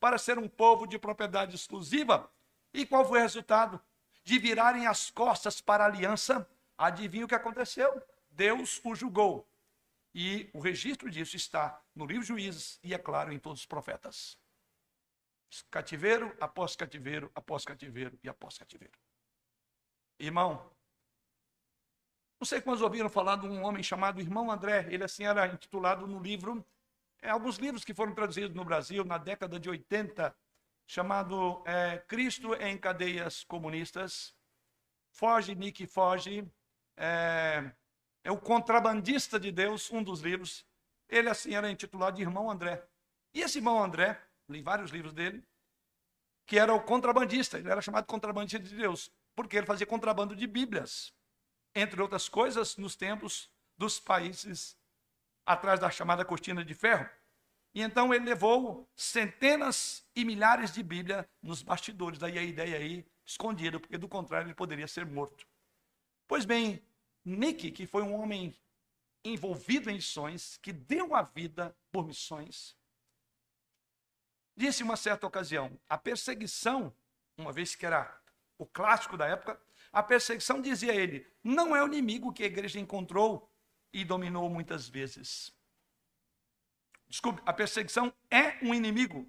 [0.00, 2.28] para ser um povo de propriedade exclusiva.
[2.72, 3.80] E qual foi o resultado?
[4.24, 6.48] De virarem as costas para a aliança.
[6.76, 8.02] Adivinha o que aconteceu?
[8.30, 9.48] Deus o julgou.
[10.14, 14.38] E o registro disso está no livro Juízes e, é claro, em todos os profetas.
[15.70, 18.98] Cativeiro após cativeiro, após cativeiro e após cativeiro.
[20.18, 20.70] Irmão,
[22.40, 24.86] não sei quantos ouviram falar de um homem chamado Irmão André.
[24.90, 26.64] Ele assim era intitulado no livro,
[27.20, 30.34] é, alguns livros que foram traduzidos no Brasil na década de 80,
[30.88, 34.34] chamado é, Cristo em Cadeias Comunistas.
[35.10, 36.50] Foge, Nick, foge.
[36.96, 37.70] É,
[38.24, 40.66] é o Contrabandista de Deus, um dos livros.
[41.06, 42.82] Ele assim era intitulado de Irmão André.
[43.34, 45.46] E esse irmão André, li vários livros dele,
[46.46, 50.46] que era o contrabandista, ele era chamado contrabandista de Deus, porque ele fazia contrabando de
[50.46, 51.14] Bíblias,
[51.74, 54.78] entre outras coisas, nos tempos dos países
[55.44, 57.08] atrás da chamada cortina de ferro.
[57.74, 63.06] E então ele levou centenas e milhares de Bíblia nos bastidores, daí a ideia aí
[63.24, 65.46] escondida, porque do contrário ele poderia ser morto.
[66.26, 66.82] Pois bem,
[67.24, 68.56] Nick, que foi um homem
[69.24, 72.76] envolvido em missões, que deu a vida por missões,
[74.56, 76.94] disse uma certa ocasião: a perseguição,
[77.36, 78.18] uma vez que era
[78.58, 79.60] o clássico da época,
[79.92, 83.50] a perseguição, dizia ele, não é o inimigo que a igreja encontrou
[83.92, 85.52] e dominou muitas vezes.
[87.08, 89.26] Desculpe, a perseguição é um inimigo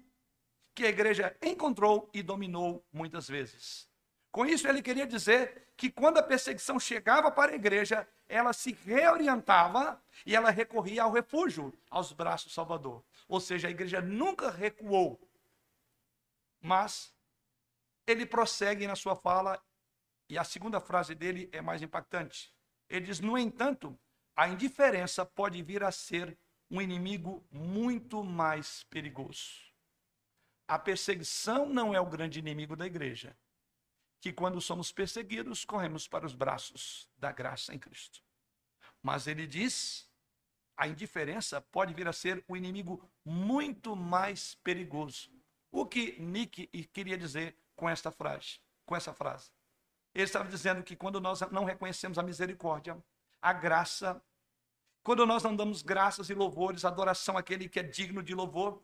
[0.74, 3.88] que a igreja encontrou e dominou muitas vezes.
[4.30, 8.72] Com isso, ele queria dizer que quando a perseguição chegava para a igreja, ela se
[8.72, 13.04] reorientava e ela recorria ao refúgio, aos braços do Salvador.
[13.26, 15.20] Ou seja, a igreja nunca recuou.
[16.60, 17.12] Mas
[18.06, 19.60] ele prossegue na sua fala,
[20.28, 22.54] e a segunda frase dele é mais impactante.
[22.88, 23.98] Ele diz: No entanto,
[24.36, 26.38] a indiferença pode vir a ser
[26.70, 29.70] um inimigo muito mais perigoso.
[30.68, 33.36] A perseguição não é o grande inimigo da igreja,
[34.20, 38.22] que quando somos perseguidos, corremos para os braços da graça em Cristo.
[39.02, 40.08] Mas ele diz
[40.80, 45.30] a indiferença pode vir a ser um inimigo muito mais perigoso.
[45.70, 48.60] O que Nick queria dizer com esta frase?
[48.86, 49.50] Com essa frase?
[50.14, 52.96] Ele estava dizendo que quando nós não reconhecemos a misericórdia,
[53.42, 54.22] a graça,
[55.02, 58.82] quando nós não damos graças e louvores, adoração àquele que é digno de louvor,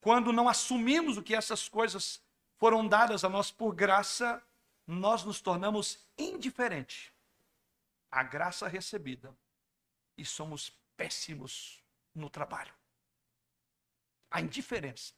[0.00, 2.22] quando não assumimos o que essas coisas
[2.56, 4.42] foram dadas a nós por graça,
[4.86, 7.12] nós nos tornamos indiferentes
[8.10, 9.34] à graça recebida
[10.16, 11.82] e somos péssimos
[12.14, 12.74] no trabalho.
[14.30, 15.14] A indiferença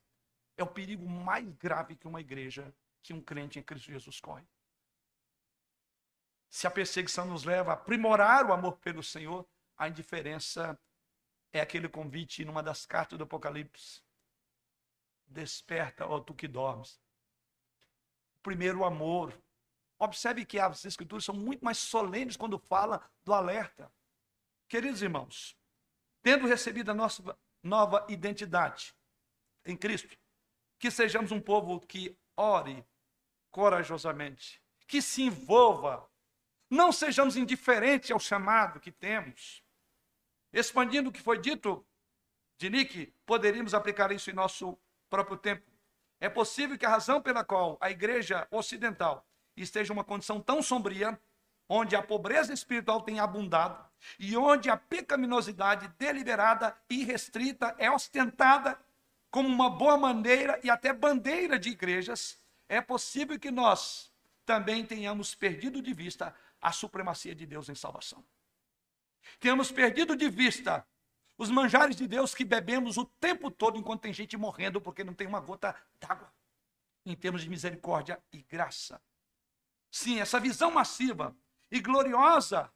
[0.56, 4.44] é o perigo mais grave que uma igreja, que um crente em Cristo Jesus corre.
[6.50, 9.46] Se a perseguição nos leva a aprimorar o amor pelo Senhor,
[9.82, 10.78] a indiferença
[11.52, 14.00] é aquele convite numa das cartas do Apocalipse.
[15.26, 17.00] Desperta, ó tu que dormes.
[18.44, 19.36] Primeiro amor.
[19.98, 23.92] Observe que as escrituras são muito mais solenes quando fala do alerta.
[24.68, 25.58] Queridos irmãos,
[26.22, 28.94] tendo recebido a nossa nova identidade
[29.64, 30.16] em Cristo,
[30.78, 32.84] que sejamos um povo que ore
[33.50, 36.08] corajosamente, que se envolva,
[36.70, 39.62] não sejamos indiferentes ao chamado que temos.
[40.52, 41.84] Expandindo o que foi dito
[42.58, 45.70] de Nick, poderíamos aplicar isso em nosso próprio tempo.
[46.20, 50.62] É possível que a razão pela qual a igreja ocidental esteja em uma condição tão
[50.62, 51.18] sombria,
[51.68, 53.82] onde a pobreza espiritual tem abundado
[54.18, 58.78] e onde a pecaminosidade deliberada e restrita é ostentada
[59.30, 62.38] como uma boa maneira e até bandeira de igrejas,
[62.68, 64.12] é possível que nós
[64.44, 68.22] também tenhamos perdido de vista a supremacia de Deus em salvação.
[69.40, 70.86] Tenhamos perdido de vista
[71.36, 75.14] os manjares de Deus que bebemos o tempo todo enquanto tem gente morrendo porque não
[75.14, 76.32] tem uma gota d'água.
[77.04, 79.00] Em termos de misericórdia e graça.
[79.90, 81.36] Sim, essa visão massiva
[81.70, 82.70] e gloriosa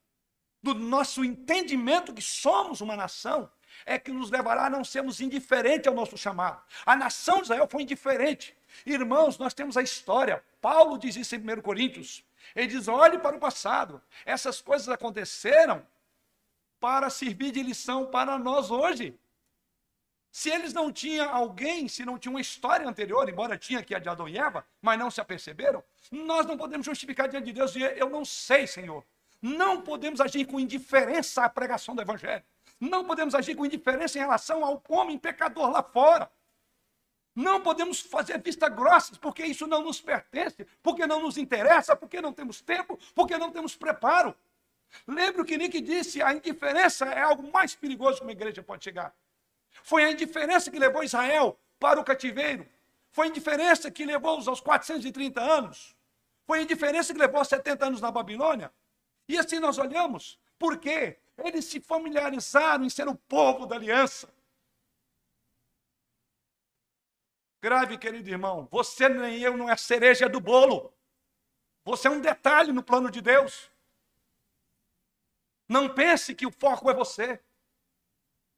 [0.63, 3.51] do nosso entendimento que somos uma nação
[3.85, 6.61] é que nos levará a não sermos indiferentes ao nosso chamado.
[6.85, 8.57] A nação de Israel foi indiferente.
[8.85, 10.43] Irmãos, nós temos a história.
[10.61, 12.25] Paulo diz isso em 1 Coríntios.
[12.55, 14.03] Ele diz: olhe para o passado.
[14.25, 15.87] Essas coisas aconteceram
[16.87, 19.19] para servir de lição para nós hoje.
[20.31, 23.99] Se eles não tinham alguém, se não tinha uma história anterior, embora tinha aqui a
[23.99, 27.75] de Adão e Eva, mas não se aperceberam, nós não podemos justificar diante de Deus
[27.75, 29.05] e eu não sei, Senhor.
[29.43, 32.45] Não podemos agir com indiferença à pregação do Evangelho.
[32.79, 36.31] Não podemos agir com indiferença em relação ao homem pecador lá fora.
[37.35, 42.21] Não podemos fazer vista grossas, porque isso não nos pertence, porque não nos interessa, porque
[42.21, 44.37] não temos tempo, porque não temos preparo.
[45.07, 48.85] Lembre o que Nick disse: a indiferença é algo mais perigoso que uma igreja pode
[48.85, 49.15] chegar.
[49.83, 52.67] Foi a indiferença que levou Israel para o cativeiro.
[53.11, 55.97] Foi a indiferença que levou-os aos 430 anos.
[56.47, 58.73] Foi a indiferença que levou aos 70 anos na Babilônia.
[59.29, 60.39] E assim nós olhamos.
[60.59, 61.19] Por quê?
[61.37, 64.29] Eles se familiarizaram em ser o povo da aliança.
[67.61, 70.93] Grave, querido irmão, você nem eu não é cereja do bolo.
[71.85, 73.71] Você é um detalhe no plano de Deus.
[75.69, 77.41] Não pense que o foco é você,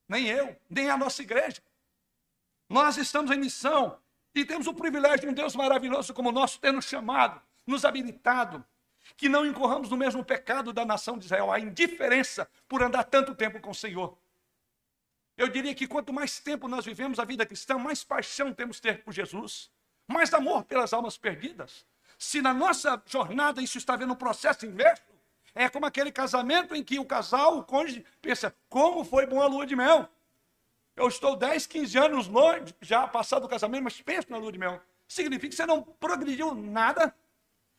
[0.08, 1.62] nem eu, nem a nossa igreja.
[2.68, 3.98] Nós estamos em missão
[4.34, 7.84] e temos o privilégio de um Deus maravilhoso como o nosso ter nos chamado, nos
[7.84, 8.64] habilitado,
[9.16, 13.34] que não incorramos no mesmo pecado da nação de Israel, a indiferença por andar tanto
[13.34, 14.18] tempo com o Senhor.
[15.36, 19.02] Eu diria que quanto mais tempo nós vivemos a vida cristã, mais paixão temos ter
[19.02, 19.70] por Jesus,
[20.06, 21.86] mais amor pelas almas perdidas.
[22.18, 25.02] Se na nossa jornada isso está vendo um processo inverso,
[25.58, 29.46] é como aquele casamento em que o casal, o cônjuge, pensa: como foi bom a
[29.46, 30.08] lua de mel?
[30.96, 34.58] Eu estou 10, 15 anos longe, já passado o casamento, mas penso na lua de
[34.58, 34.80] mel.
[35.06, 37.14] Significa que você não progrediu nada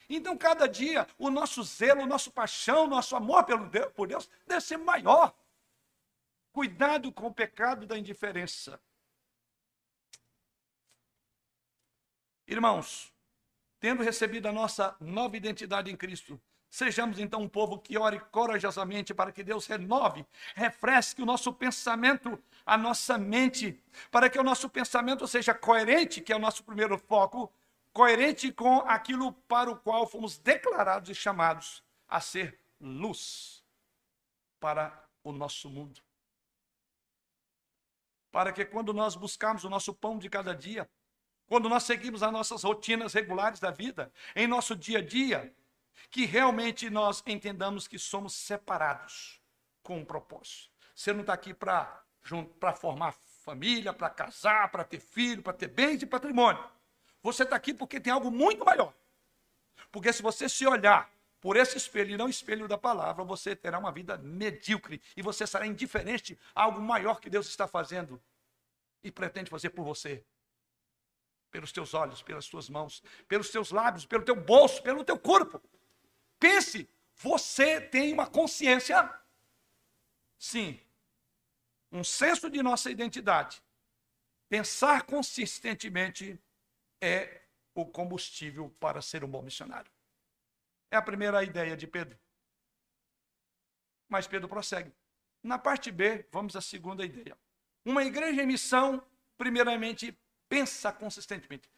[0.09, 4.07] então, cada dia, o nosso zelo, o nosso paixão, o nosso amor pelo Deus, por
[4.07, 5.35] Deus deve ser maior.
[6.51, 8.81] Cuidado com o pecado da indiferença.
[12.47, 13.13] Irmãos,
[13.79, 19.13] tendo recebido a nossa nova identidade em Cristo, sejamos então um povo que ore corajosamente
[19.13, 24.69] para que Deus renove, refresque o nosso pensamento, a nossa mente, para que o nosso
[24.69, 27.51] pensamento seja coerente, que é o nosso primeiro foco,
[27.91, 33.63] coerente com aquilo para o qual fomos declarados e chamados a ser luz
[34.59, 36.01] para o nosso mundo.
[38.31, 40.87] Para que quando nós buscarmos o nosso pão de cada dia,
[41.47, 45.51] quando nós seguimos as nossas rotinas regulares da vida, em nosso dia a dia,
[46.09, 49.41] que realmente nós entendamos que somos separados
[49.81, 50.69] com um propósito.
[50.95, 52.03] Você não está aqui para
[52.75, 56.63] formar família, para casar, para ter filho, para ter bens e patrimônio.
[57.21, 58.93] Você está aqui porque tem algo muito maior.
[59.91, 63.79] Porque se você se olhar por esse espelho e não espelho da palavra, você terá
[63.79, 68.21] uma vida medíocre e você será indiferente a algo maior que Deus está fazendo
[69.03, 70.23] e pretende fazer por você.
[71.49, 75.61] Pelos teus olhos, pelas tuas mãos, pelos teus lábios, pelo teu bolso, pelo teu corpo.
[76.39, 78.97] Pense, você tem uma consciência,
[80.37, 80.79] sim,
[81.91, 83.61] um senso de nossa identidade
[84.49, 86.41] Pensar consistentemente
[86.99, 87.41] é
[87.75, 89.91] o combustível para ser um bom missionário.
[90.89, 92.17] É a primeira ideia de Pedro.
[94.09, 94.91] Mas Pedro prossegue.
[95.43, 97.37] Na parte B, vamos à segunda ideia.
[97.85, 99.05] Uma igreja em missão,
[99.37, 100.17] primeiramente,
[100.49, 101.69] pensa consistentemente.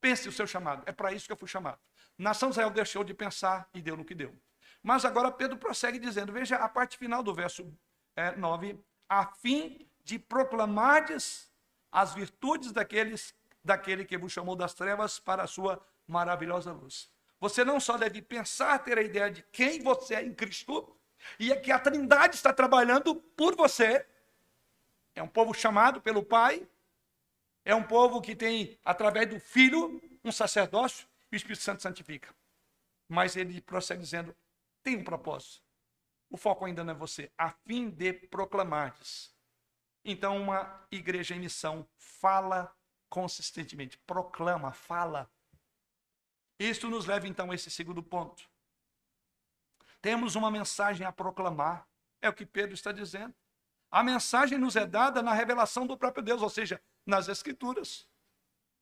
[0.00, 0.82] Pense o seu chamado.
[0.86, 1.78] É para isso que eu fui chamado.
[2.16, 4.34] Nação Israel deixou de pensar e deu no que deu.
[4.82, 7.72] Mas agora Pedro prossegue dizendo: veja a parte final do verso
[8.14, 11.50] é, 9, a fim de proclamardes
[11.90, 13.34] as virtudes daqueles,
[13.64, 17.10] daquele que vos chamou das trevas para a sua maravilhosa luz.
[17.40, 20.94] Você não só deve pensar, ter a ideia de quem você é em Cristo,
[21.38, 24.06] e é que a Trindade está trabalhando por você.
[25.14, 26.66] É um povo chamado pelo Pai,
[27.64, 32.34] é um povo que tem, através do Filho, um sacerdócio, o Espírito Santo santifica.
[33.08, 34.34] Mas ele prossegue dizendo:
[34.82, 35.62] tem um propósito.
[36.30, 39.34] O foco ainda não é você, a fim de proclamardes
[40.04, 42.76] então, uma igreja em missão fala
[43.08, 45.30] consistentemente, proclama, fala.
[46.58, 48.48] Isto nos leva então a esse segundo ponto.
[50.02, 51.88] Temos uma mensagem a proclamar,
[52.20, 53.34] é o que Pedro está dizendo.
[53.90, 58.06] A mensagem nos é dada na revelação do próprio Deus, ou seja, nas Escrituras.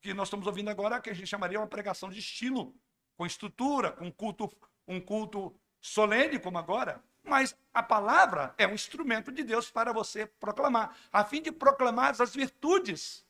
[0.03, 2.75] Que nós estamos ouvindo agora, que a gente chamaria uma pregação de estilo,
[3.17, 4.53] com estrutura, com culto,
[4.87, 7.03] um culto solene, como agora.
[7.23, 12.21] Mas a palavra é um instrumento de Deus para você proclamar, a fim de proclamar
[12.21, 13.25] as virtudes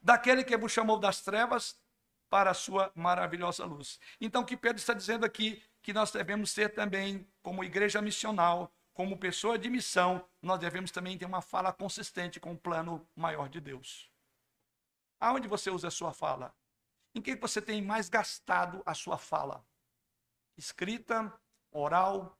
[0.00, 1.78] daquele que vos chamou das trevas
[2.30, 4.00] para a sua maravilhosa luz.
[4.20, 8.72] Então, o que Pedro está dizendo aqui, que nós devemos ser também, como igreja missional,
[8.94, 13.48] como pessoa de missão, nós devemos também ter uma fala consistente com o plano maior
[13.48, 14.10] de Deus.
[15.20, 16.54] Aonde você usa a sua fala?
[17.14, 19.64] Em que você tem mais gastado a sua fala?
[20.56, 21.32] Escrita,
[21.70, 22.38] oral,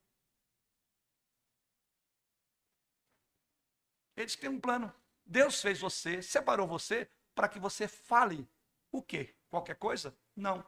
[4.16, 4.92] Ele que tem um plano.
[5.24, 8.48] Deus fez você, separou você para que você fale
[8.90, 9.34] o quê?
[9.50, 10.16] Qualquer coisa?
[10.34, 10.64] Não.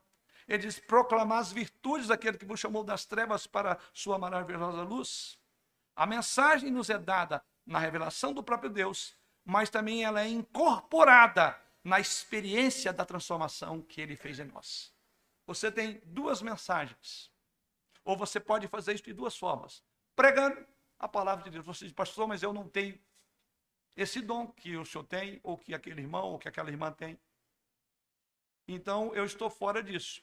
[0.47, 5.39] Ele diz: proclamar as virtudes daquele que vos chamou das trevas para sua maravilhosa luz.
[5.97, 11.59] A mensagem nos é dada na revelação do próprio Deus, mas também ela é incorporada
[11.89, 14.93] na experiência da transformação que ele fez em nós.
[15.47, 17.33] Você tem duas mensagens.
[18.05, 19.83] Ou você pode fazer isso de duas formas:
[20.15, 20.65] pregando
[20.99, 21.65] a palavra de Deus.
[21.65, 22.99] Você diz, pastor, mas eu não tenho
[23.97, 27.19] esse dom que o senhor tem, ou que aquele irmão, ou que aquela irmã tem.
[28.67, 30.23] Então eu estou fora disso.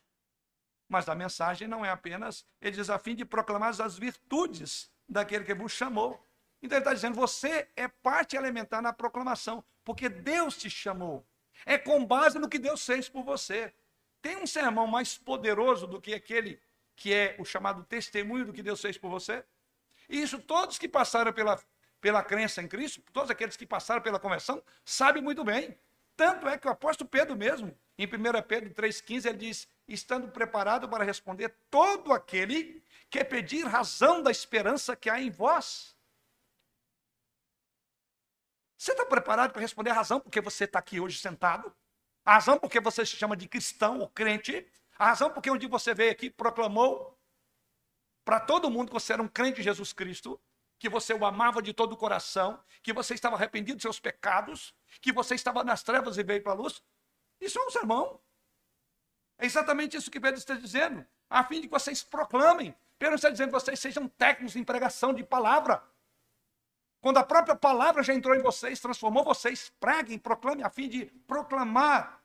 [0.87, 5.43] Mas a mensagem não é apenas, ele diz a fim de proclamar as virtudes daquele
[5.43, 6.23] que vos chamou.
[6.61, 11.25] Então ele está dizendo, você é parte elementar na proclamação, porque Deus te chamou.
[11.65, 13.73] É com base no que Deus fez por você.
[14.21, 16.59] Tem um sermão mais poderoso do que aquele
[16.95, 19.43] que é o chamado testemunho do que Deus fez por você?
[20.09, 21.59] E isso todos que passaram pela
[22.05, 25.75] pela crença em Cristo, todos aqueles que passaram pela conversão, sabem muito bem.
[26.15, 28.09] Tanto é que o apóstolo Pedro mesmo, em 1
[28.47, 34.95] Pedro 3,15, ele diz: estando preparado para responder todo aquele que pedir razão da esperança
[34.95, 35.94] que há em vós.
[38.77, 41.73] Você está preparado para responder a razão porque você está aqui hoje sentado?
[42.23, 44.67] A razão porque você se chama de cristão ou crente?
[44.97, 47.17] A razão porque um dia você veio aqui proclamou
[48.23, 50.39] para todo mundo que você era um crente de Jesus Cristo?
[50.77, 54.73] que você o amava de todo o coração, que você estava arrependido dos seus pecados,
[55.01, 56.83] que você estava nas trevas e veio para a luz.
[57.39, 58.19] Isso é um sermão.
[59.37, 62.75] É exatamente isso que Pedro está dizendo, a fim de que vocês proclamem.
[62.97, 65.83] Pedro está dizendo que vocês sejam técnicos em pregação de palavra.
[67.05, 71.05] Quando a própria palavra já entrou em vocês, transformou vocês, preguem, proclamem, a fim de
[71.27, 72.19] proclamar.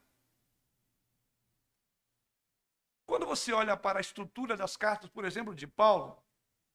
[3.05, 6.17] Quando você olha para a estrutura das cartas, por exemplo, de Paulo,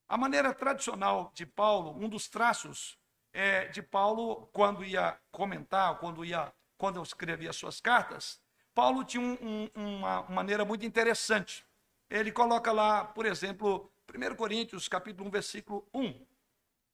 [0.07, 2.95] a maneira tradicional de Paulo, um dos traços
[3.33, 8.39] é, de Paulo, quando ia comentar, quando ia, quando escrevia suas cartas,
[8.75, 11.65] Paulo tinha um, um, uma maneira muito interessante.
[12.07, 16.23] Ele coloca lá, por exemplo, 1 Coríntios, capítulo 1, versículo 1.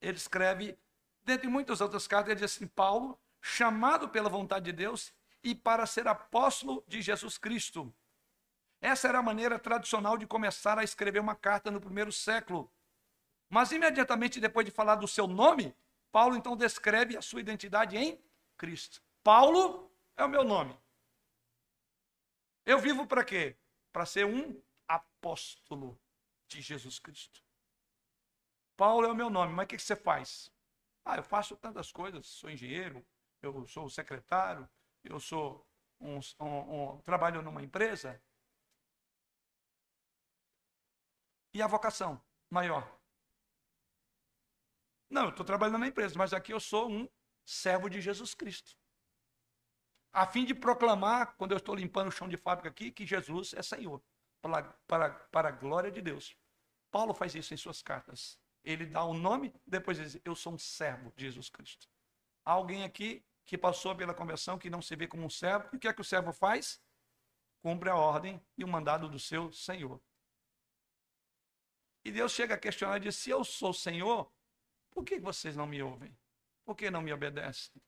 [0.00, 0.78] Ele escreve,
[1.24, 5.12] dentre muitas outras cartas, ele diz assim: Paulo, chamado pela vontade de Deus
[5.42, 7.92] e para ser apóstolo de Jesus Cristo.
[8.80, 12.70] Essa era a maneira tradicional de começar a escrever uma carta no primeiro século.
[13.48, 15.74] Mas imediatamente depois de falar do seu nome,
[16.10, 18.20] Paulo então descreve a sua identidade em
[18.56, 19.02] Cristo.
[19.22, 20.78] Paulo é o meu nome.
[22.66, 23.56] Eu vivo para quê?
[23.92, 25.98] Para ser um apóstolo
[26.48, 27.42] de Jesus Cristo.
[28.76, 30.51] Paulo é o meu nome, mas o que você faz?
[31.04, 33.04] Ah, eu faço tantas coisas, sou engenheiro,
[33.40, 34.68] eu sou secretário,
[35.04, 35.66] eu sou
[36.00, 38.20] um, um, um trabalho numa empresa.
[41.54, 42.98] E a vocação maior?
[45.10, 47.08] Não, eu estou trabalhando na empresa, mas aqui eu sou um
[47.44, 48.76] servo de Jesus Cristo.
[50.12, 53.54] a fim de proclamar, quando eu estou limpando o chão de fábrica aqui, que Jesus
[53.54, 54.02] é Senhor,
[54.42, 56.36] para, para, para a glória de Deus.
[56.90, 58.38] Paulo faz isso em suas cartas.
[58.64, 61.88] Ele dá o nome, depois diz: Eu sou um servo de Jesus Cristo.
[62.44, 65.76] Há alguém aqui que passou pela conversão que não se vê como um servo, e
[65.76, 66.80] o que é que o servo faz?
[67.60, 70.00] Cumpre a ordem e o mandado do seu Senhor.
[72.04, 74.30] E Deus chega a questionar e diz: Se eu sou Senhor,
[74.90, 76.16] por que vocês não me ouvem?
[76.64, 77.80] Por que não me obedecem?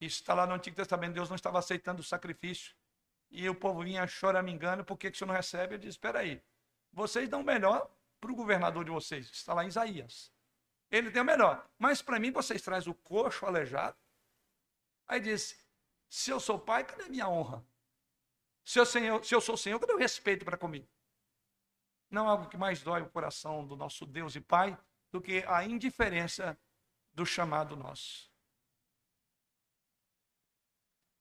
[0.00, 1.14] Isso está lá no Antigo Testamento.
[1.14, 2.74] Deus não estava aceitando o sacrifício.
[3.30, 5.74] E o povo vinha choramingando, por que, que o senhor não recebe?
[5.74, 6.42] Ele diz: Espera aí,
[6.92, 7.90] vocês dão melhor
[8.22, 9.28] para o governador de vocês.
[9.28, 10.32] Está lá em Isaías.
[10.88, 11.68] Ele tem o melhor.
[11.76, 13.98] Mas para mim, vocês trazem o coxo aleijado.
[15.08, 15.60] Aí diz:
[16.08, 17.66] Se eu sou pai, cadê minha honra?
[18.64, 20.88] Se eu, senhor, se eu sou senhor, cadê o respeito para comigo?
[22.08, 24.78] Não há algo que mais dói o coração do nosso Deus e Pai
[25.10, 26.56] do que a indiferença
[27.12, 28.30] do chamado nosso.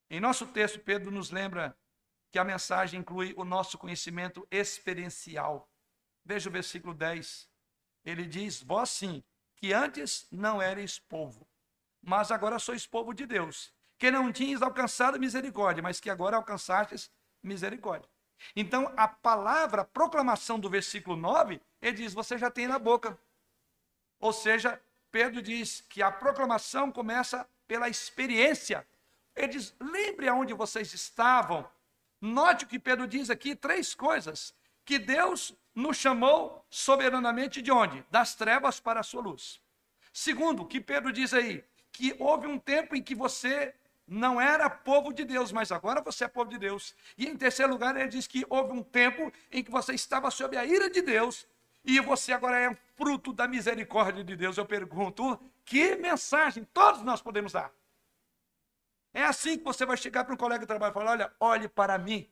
[0.09, 1.75] Em nosso texto, Pedro nos lembra
[2.29, 5.70] que a mensagem inclui o nosso conhecimento experiencial.
[6.23, 7.47] Veja o versículo 10.
[8.05, 9.23] Ele diz: Vós sim,
[9.55, 11.47] que antes não erais povo,
[12.01, 17.11] mas agora sois povo de Deus, que não tinhas alcançado misericórdia, mas que agora alcançastes
[17.41, 18.09] misericórdia.
[18.55, 23.17] Então, a palavra, a proclamação do versículo 9, ele diz: Você já tem na boca.
[24.19, 28.87] Ou seja, Pedro diz que a proclamação começa pela experiência.
[29.35, 31.69] Ele diz: Lembre aonde vocês estavam
[32.21, 34.53] Note o que Pedro diz aqui: três coisas.
[34.85, 38.05] Que Deus nos chamou soberanamente de onde?
[38.09, 39.61] Das trevas para a sua luz.
[40.13, 41.63] Segundo, que Pedro diz aí?
[41.91, 43.73] Que houve um tempo em que você
[44.07, 46.93] não era povo de Deus, mas agora você é povo de Deus.
[47.17, 50.57] E em terceiro lugar, ele diz que houve um tempo em que você estava sob
[50.57, 51.47] a ira de Deus
[51.83, 54.57] e você agora é fruto da misericórdia de Deus.
[54.57, 57.71] Eu pergunto, que mensagem todos nós podemos dar?
[59.13, 61.67] É assim que você vai chegar para um colega de trabalho e falar: olha, olhe
[61.67, 62.29] para mim.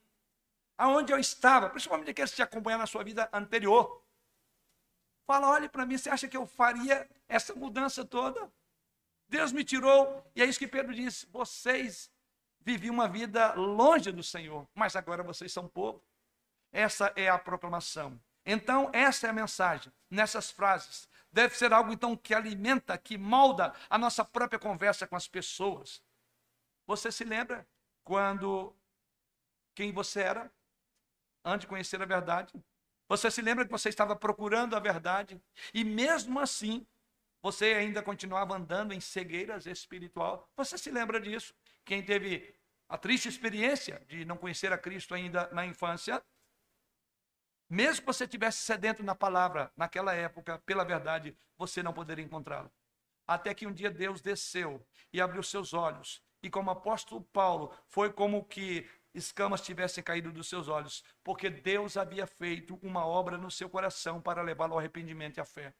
[0.79, 4.01] Aonde eu estava, principalmente aqueles que te acompanham na sua vida anterior.
[5.27, 8.49] Fala, olhe para mim, você acha que eu faria essa mudança toda?
[9.27, 12.09] Deus me tirou, e é isso que Pedro diz: vocês
[12.61, 16.01] viviam uma vida longe do Senhor, mas agora vocês são povo.
[16.71, 18.17] Essa é a proclamação.
[18.45, 21.09] Então, essa é a mensagem, nessas frases.
[21.29, 26.01] Deve ser algo, então, que alimenta, que molda a nossa própria conversa com as pessoas.
[26.87, 27.67] Você se lembra
[28.01, 28.73] quando
[29.75, 30.49] quem você era
[31.43, 32.53] antes de conhecer a verdade?
[33.07, 35.41] Você se lembra que você estava procurando a verdade
[35.73, 36.85] e mesmo assim
[37.41, 40.47] você ainda continuava andando em cegueiras espiritual?
[40.55, 41.55] Você se lembra disso?
[41.85, 42.53] Quem teve
[42.87, 46.23] a triste experiência de não conhecer a Cristo ainda na infância,
[47.69, 52.71] mesmo que você tivesse sedento na palavra naquela época, pela verdade, você não poderia encontrá-lo.
[53.27, 58.11] Até que um dia Deus desceu e abriu seus olhos e como apóstolo Paulo, foi
[58.11, 63.49] como que escamas tivessem caído dos seus olhos, porque Deus havia feito uma obra no
[63.49, 65.73] seu coração para levá-lo ao arrependimento e à fé.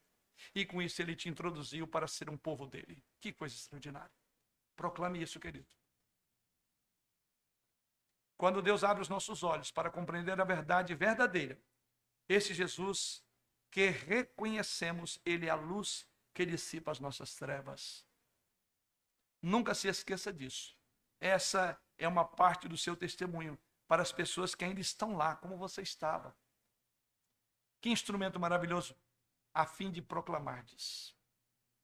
[0.55, 3.03] E com isso ele te introduziu para ser um povo dele.
[3.19, 4.11] Que coisa extraordinária.
[4.75, 5.67] Proclame isso, querido.
[8.37, 11.61] Quando Deus abre os nossos olhos para compreender a verdade verdadeira,
[12.27, 13.21] esse Jesus
[13.69, 18.05] que reconhecemos, ele é a luz que dissipa as nossas trevas.
[19.41, 20.78] Nunca se esqueça disso.
[21.19, 25.57] Essa é uma parte do seu testemunho para as pessoas que ainda estão lá, como
[25.57, 26.35] você estava.
[27.81, 28.95] Que instrumento maravilhoso,
[29.53, 31.15] a fim de proclamardes.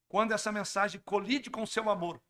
[0.08, 2.22] Quando essa mensagem colide com o seu amor,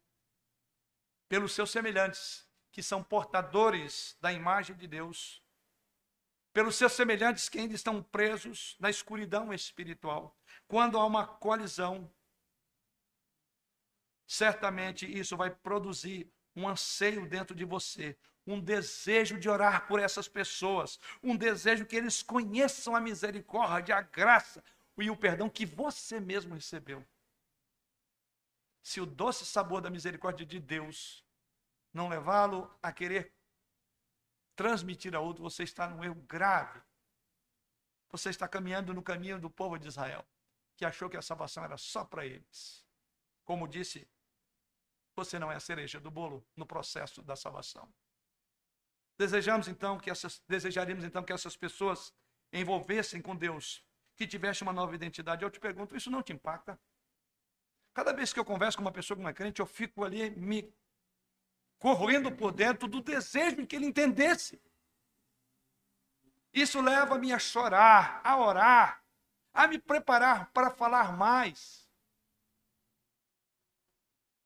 [1.29, 5.43] pelos seus semelhantes, que são portadores da imagem de Deus,
[6.53, 10.35] pelos seus semelhantes que ainda estão presos na escuridão espiritual,
[10.67, 12.11] quando há uma colisão
[14.27, 20.27] certamente isso vai produzir um anseio dentro de você, um desejo de orar por essas
[20.27, 24.65] pessoas, um desejo que eles conheçam a misericórdia, a graça
[24.97, 27.07] e o perdão que você mesmo recebeu.
[28.83, 31.25] Se o doce sabor da misericórdia de Deus
[31.93, 33.35] não levá-lo a querer
[34.55, 36.81] transmitir a outro, você está num erro grave.
[38.09, 40.25] Você está caminhando no caminho do povo de Israel,
[40.77, 42.87] que achou que a salvação era só para eles.
[43.45, 44.09] Como disse
[45.17, 47.93] você não é a cereja do bolo no processo da salvação.
[49.19, 52.13] Desejamos então que essas, desejaríamos então que essas pessoas
[52.53, 53.83] envolvessem com Deus,
[54.15, 55.43] que tivessem uma nova identidade.
[55.43, 56.79] Eu te pergunto, isso não te impacta?
[57.95, 60.31] Cada vez que eu converso com uma pessoa que não é crente, eu fico ali
[60.31, 60.71] me
[61.79, 64.61] corroendo por dentro do desejo de que ele entendesse.
[66.53, 69.03] Isso leva-me a chorar, a orar,
[69.53, 71.89] a me preparar para falar mais.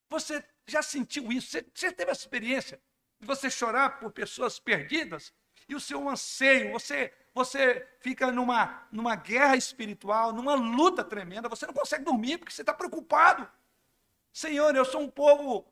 [0.08, 1.50] Você já sentiu isso?
[1.50, 2.80] Você, você teve essa experiência
[3.20, 5.32] você chorar por pessoas perdidas,
[5.68, 11.64] e o seu anseio, você você fica numa, numa guerra espiritual, numa luta tremenda, você
[11.64, 13.48] não consegue dormir porque você está preocupado.
[14.32, 15.64] Senhor, eu sou um povo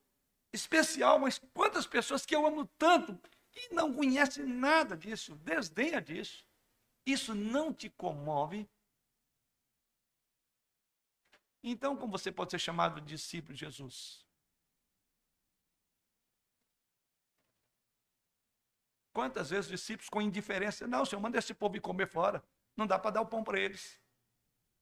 [0.52, 3.18] especial, mas quantas pessoas que eu amo tanto
[3.52, 6.46] e não conhecem nada disso, desdenha disso.
[7.04, 8.68] Isso não te comove?
[11.60, 14.27] Então, como você pode ser chamado discípulo de Jesus?
[19.18, 22.40] Quantas vezes discípulos com indiferença, não, Senhor, manda esse povo ir comer fora.
[22.76, 24.00] Não dá para dar o pão para eles.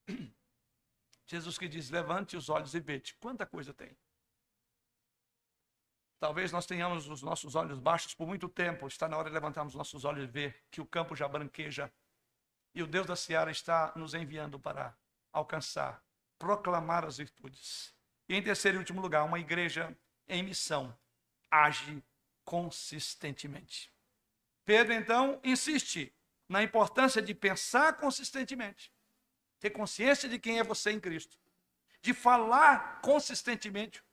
[1.25, 3.15] Jesus que diz: levante os olhos e vede.
[3.15, 3.97] Quanta coisa tem.
[6.19, 8.85] Talvez nós tenhamos os nossos olhos baixos por muito tempo.
[8.85, 11.91] Está na hora de levantarmos os nossos olhos e ver que o campo já branqueja.
[12.75, 14.95] E o Deus da Seara está nos enviando para
[15.33, 15.99] alcançar,
[16.37, 17.91] proclamar as virtudes.
[18.29, 20.95] E em terceiro e último lugar, uma igreja em missão
[21.49, 22.03] age
[22.45, 23.96] consistentemente.
[24.67, 26.13] Pedro, então, insiste
[26.49, 28.91] na importância de pensar consistentemente,
[29.61, 31.39] ter consciência de quem é você em Cristo,
[32.01, 34.03] de falar consistentemente.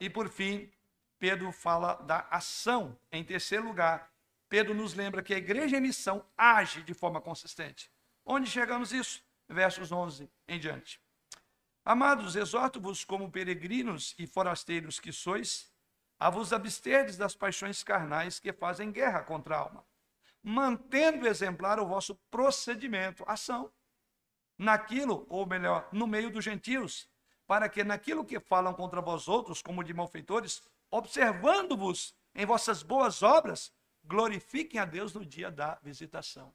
[0.00, 0.72] E, por fim,
[1.18, 2.98] Pedro fala da ação.
[3.12, 4.10] Em terceiro lugar,
[4.48, 7.92] Pedro nos lembra que a igreja em missão age de forma consistente.
[8.24, 9.22] Onde chegamos isso?
[9.46, 10.98] Versos 11 em diante.
[11.84, 15.70] Amados, exorto-vos como peregrinos e forasteiros que sois,
[16.24, 19.84] a vos absterdes das paixões carnais que fazem guerra contra a alma,
[20.42, 23.70] mantendo exemplar o vosso procedimento, ação,
[24.56, 27.10] naquilo, ou melhor, no meio dos gentios,
[27.46, 33.22] para que naquilo que falam contra vós outros, como de malfeitores, observando-vos em vossas boas
[33.22, 33.70] obras,
[34.02, 36.54] glorifiquem a Deus no dia da visitação.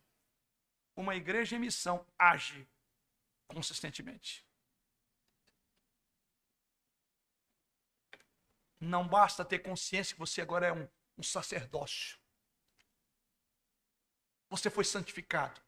[0.95, 2.67] Uma igreja em missão age
[3.47, 4.48] consistentemente.
[8.79, 12.17] Não basta ter consciência que você agora é um, um sacerdócio.
[14.49, 15.61] Você foi santificado.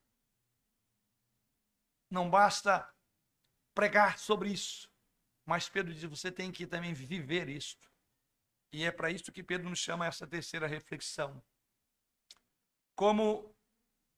[2.10, 2.90] Não basta
[3.74, 4.90] pregar sobre isso.
[5.46, 7.90] Mas Pedro diz: você tem que também viver isto.
[8.72, 11.44] E é para isso que Pedro nos chama essa terceira reflexão.
[12.96, 13.54] Como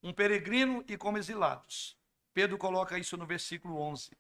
[0.02, 1.98] um peregrino e como exilados.
[2.34, 4.12] Pedro coloca isso no versículo 11.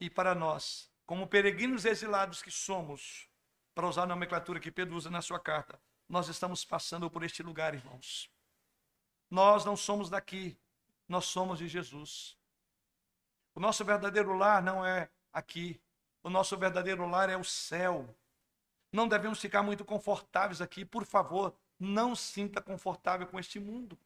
[0.00, 3.28] E para nós, como peregrinos exilados que somos,
[3.74, 7.42] para usar a nomenclatura que Pedro usa na sua carta, nós estamos passando por este
[7.42, 8.30] lugar, irmãos.
[9.30, 10.58] Nós não somos daqui,
[11.08, 12.36] nós somos de Jesus.
[13.54, 15.80] O nosso verdadeiro lar não é aqui,
[16.22, 18.14] o nosso verdadeiro lar é o céu.
[18.92, 23.98] Não devemos ficar muito confortáveis aqui, por favor, não sinta confortável com este mundo.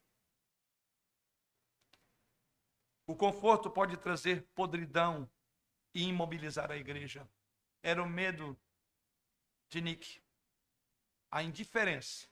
[3.07, 5.29] O conforto pode trazer podridão
[5.95, 7.29] e imobilizar a igreja.
[7.83, 8.59] Era o medo
[9.69, 10.21] de Nick.
[11.31, 12.27] A indiferença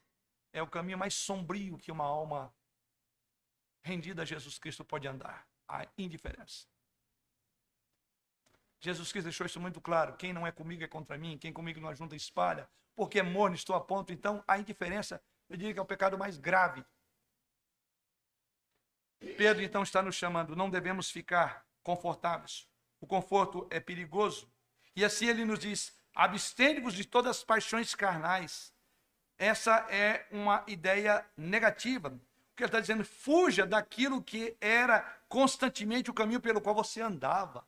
[0.53, 2.53] é o caminho mais sombrio que uma alma
[3.83, 5.47] rendida a Jesus Cristo pode andar.
[5.67, 6.67] A indiferença.
[8.79, 10.15] Jesus Cristo deixou isso muito claro.
[10.15, 12.69] Quem não é comigo é contra mim, quem comigo não ajunta espalha.
[12.95, 14.13] Porque morno estou a ponto.
[14.13, 16.85] Então, a indiferença, eu diria que é o pecado mais grave.
[19.19, 22.67] Pedro então está nos chamando, não devemos ficar confortáveis.
[22.99, 24.51] O conforto é perigoso.
[24.95, 28.73] E assim ele nos diz: Abstende-vos de todas as paixões carnais.
[29.37, 32.07] Essa é uma ideia negativa.
[32.07, 37.01] O que ele está dizendo, fuja daquilo que era constantemente o caminho pelo qual você
[37.01, 37.67] andava.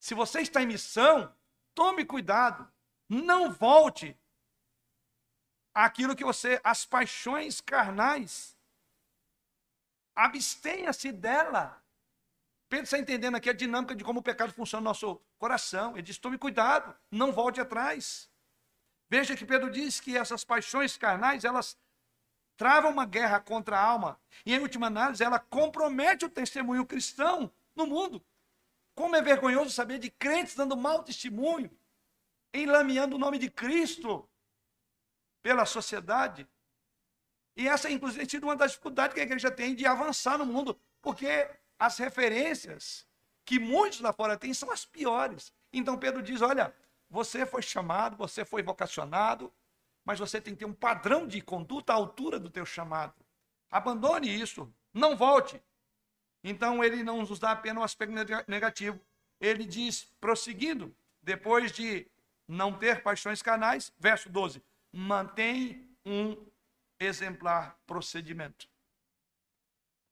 [0.00, 1.32] Se você está em missão,
[1.72, 2.68] tome cuidado.
[3.08, 4.18] Não volte
[5.72, 8.58] àquilo que você, as paixões carnais.
[10.12, 11.80] Abstenha-se dela.
[12.72, 15.92] Pedro está entendendo aqui a dinâmica de como o pecado funciona no nosso coração.
[15.92, 18.30] Ele diz: tome cuidado, não volte atrás.
[19.10, 21.76] Veja que Pedro diz que essas paixões carnais, elas
[22.56, 24.18] travam uma guerra contra a alma.
[24.46, 28.24] E, em última análise, ela compromete o testemunho cristão no mundo.
[28.94, 31.70] Como é vergonhoso saber de crentes dando mau testemunho,
[32.54, 34.26] enlameando o nome de Cristo
[35.42, 36.48] pela sociedade.
[37.54, 40.46] E essa, inclusive, tem sido uma das dificuldades que a igreja tem de avançar no
[40.46, 41.50] mundo, porque
[41.82, 43.04] as referências
[43.44, 45.52] que muitos lá fora têm são as piores.
[45.72, 46.72] Então Pedro diz: olha,
[47.10, 49.52] você foi chamado, você foi vocacionado,
[50.04, 53.14] mas você tem que ter um padrão de conduta à altura do teu chamado.
[53.68, 55.60] Abandone isso, não volte.
[56.44, 58.14] Então ele não nos dá apenas um aspecto
[58.46, 59.00] negativo.
[59.40, 62.06] Ele diz, prosseguindo, depois de
[62.46, 64.62] não ter paixões canais, verso 12:
[64.92, 66.46] mantém um
[67.00, 68.68] exemplar procedimento.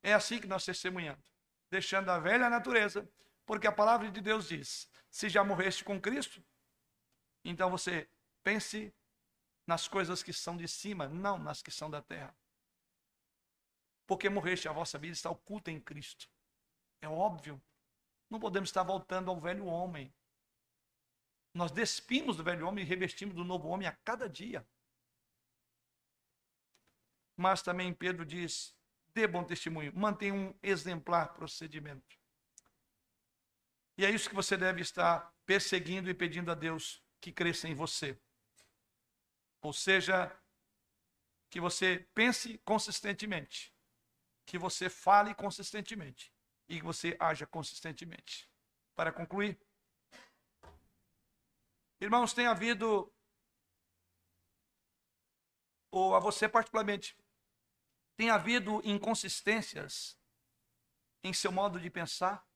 [0.03, 1.30] É assim que nós testemunhamos
[1.71, 3.09] deixando a velha natureza,
[3.47, 6.45] porque a palavra de Deus diz: se já morreste com Cristo,
[7.45, 8.11] então você
[8.43, 8.95] pense
[9.67, 12.37] nas coisas que são de cima, não nas que são da terra.
[14.07, 16.29] Porque morreste, a vossa vida está oculta em Cristo.
[17.01, 17.63] É óbvio.
[18.29, 20.13] Não podemos estar voltando ao velho homem.
[21.55, 24.67] Nós despimos do velho homem e revestimos do novo homem a cada dia.
[27.37, 28.77] Mas também Pedro diz:
[29.15, 32.19] dê bom testemunho, mantenha um exemplar procedimento.
[33.97, 37.75] E é isso que você deve estar perseguindo e pedindo a Deus que cresça em
[37.75, 38.19] você.
[39.61, 40.35] Ou seja,
[41.51, 43.75] que você pense consistentemente,
[44.47, 46.33] que você fale consistentemente
[46.69, 48.49] e que você haja consistentemente.
[48.95, 49.61] Para concluir,
[52.01, 53.13] irmãos, tem havido,
[55.91, 57.17] ou a você particularmente,
[58.21, 60.15] tem havido inconsistências
[61.25, 62.47] em seu modo de pensar?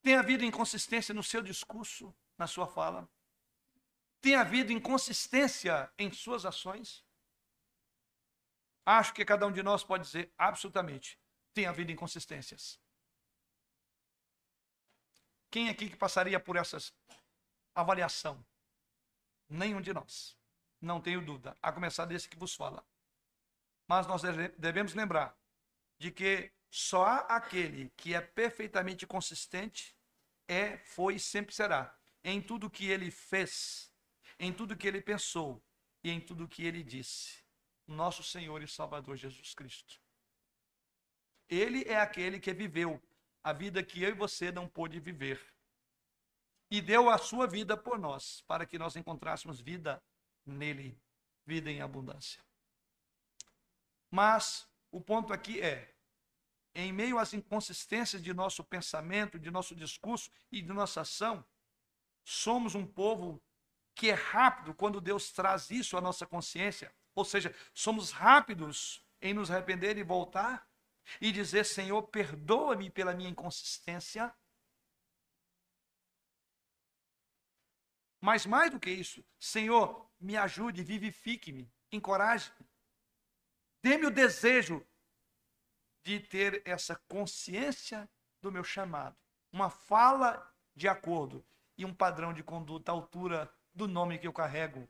[0.00, 3.06] Tem havido inconsistência no seu discurso, na sua fala?
[4.22, 7.04] Tem havido inconsistência em suas ações?
[8.86, 11.20] Acho que cada um de nós pode dizer absolutamente:
[11.52, 12.80] tem havido inconsistências.
[15.50, 16.78] Quem aqui que passaria por essa
[17.74, 18.42] avaliação?
[19.46, 20.38] Nenhum de nós.
[20.80, 21.54] Não tenho dúvida.
[21.60, 22.82] A começar desse que vos fala.
[23.90, 24.22] Mas nós
[24.56, 25.36] devemos lembrar
[25.98, 29.96] de que só aquele que é perfeitamente consistente,
[30.46, 33.92] é, foi e sempre será, em tudo que ele fez,
[34.38, 35.60] em tudo que ele pensou
[36.04, 37.42] e em tudo que ele disse.
[37.84, 40.00] Nosso Senhor e Salvador Jesus Cristo.
[41.48, 43.02] Ele é aquele que viveu
[43.42, 45.44] a vida que eu e você não pôde viver.
[46.70, 50.00] E deu a sua vida por nós, para que nós encontrássemos vida
[50.46, 50.96] nele,
[51.44, 52.40] vida em abundância.
[54.10, 55.94] Mas o ponto aqui é:
[56.74, 61.44] em meio às inconsistências de nosso pensamento, de nosso discurso e de nossa ação,
[62.24, 63.42] somos um povo
[63.94, 66.94] que é rápido quando Deus traz isso à nossa consciência.
[67.14, 70.68] Ou seja, somos rápidos em nos arrepender e voltar
[71.20, 74.34] e dizer: Senhor, perdoa-me pela minha inconsistência.
[78.20, 82.69] Mas mais do que isso, Senhor, me ajude, vivifique-me, encoraje-me.
[83.82, 84.86] Dê-me o desejo
[86.02, 88.08] de ter essa consciência
[88.40, 89.16] do meu chamado,
[89.52, 91.44] uma fala de acordo
[91.76, 94.88] e um padrão de conduta à altura do nome que eu carrego,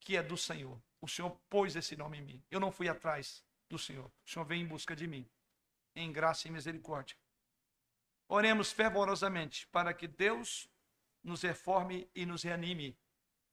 [0.00, 0.80] que é do Senhor.
[1.00, 2.44] O Senhor pôs esse nome em mim.
[2.50, 4.10] Eu não fui atrás do Senhor.
[4.24, 5.28] O Senhor veio em busca de mim,
[5.94, 7.16] em graça e misericórdia.
[8.28, 10.68] Oremos fervorosamente para que Deus
[11.22, 12.96] nos reforme e nos reanime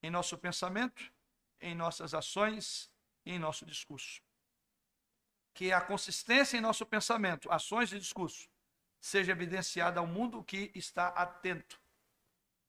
[0.02, 1.12] em nosso pensamento,
[1.60, 2.92] em nossas ações
[3.30, 4.22] em nosso discurso
[5.58, 8.48] que a consistência em nosso pensamento, ações e discurso
[9.02, 11.82] seja evidenciada ao mundo que está atento,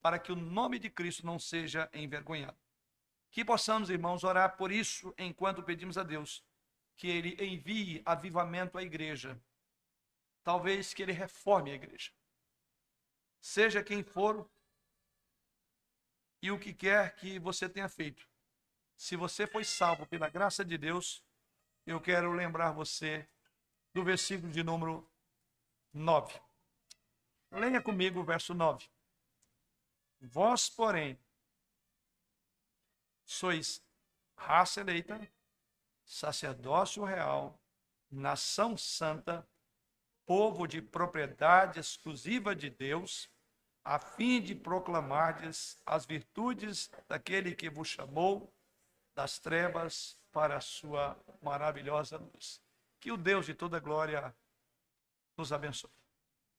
[0.01, 2.57] para que o nome de Cristo não seja envergonhado.
[3.31, 6.43] Que possamos, irmãos, orar por isso enquanto pedimos a Deus
[6.97, 9.39] que Ele envie avivamento à igreja.
[10.43, 12.11] Talvez que Ele reforme a igreja.
[13.39, 14.51] Seja quem for
[16.41, 18.28] e o que quer que você tenha feito.
[18.99, 21.23] Se você foi salvo pela graça de Deus,
[21.87, 23.29] eu quero lembrar você
[23.95, 25.09] do versículo de número
[25.95, 26.39] 9.
[27.53, 28.85] Leia comigo o verso 9.
[30.21, 31.17] Vós, porém,
[33.25, 33.81] sois
[34.37, 35.31] raça eleita,
[36.05, 37.57] sacerdócio real,
[38.11, 39.49] nação santa,
[40.27, 43.31] povo de propriedade exclusiva de Deus,
[43.85, 48.53] a fim de proclamardes as virtudes daquele que vos chamou
[49.19, 52.62] das trevas para a sua maravilhosa luz.
[53.01, 54.33] Que o Deus de toda glória
[55.37, 55.98] nos abençoe.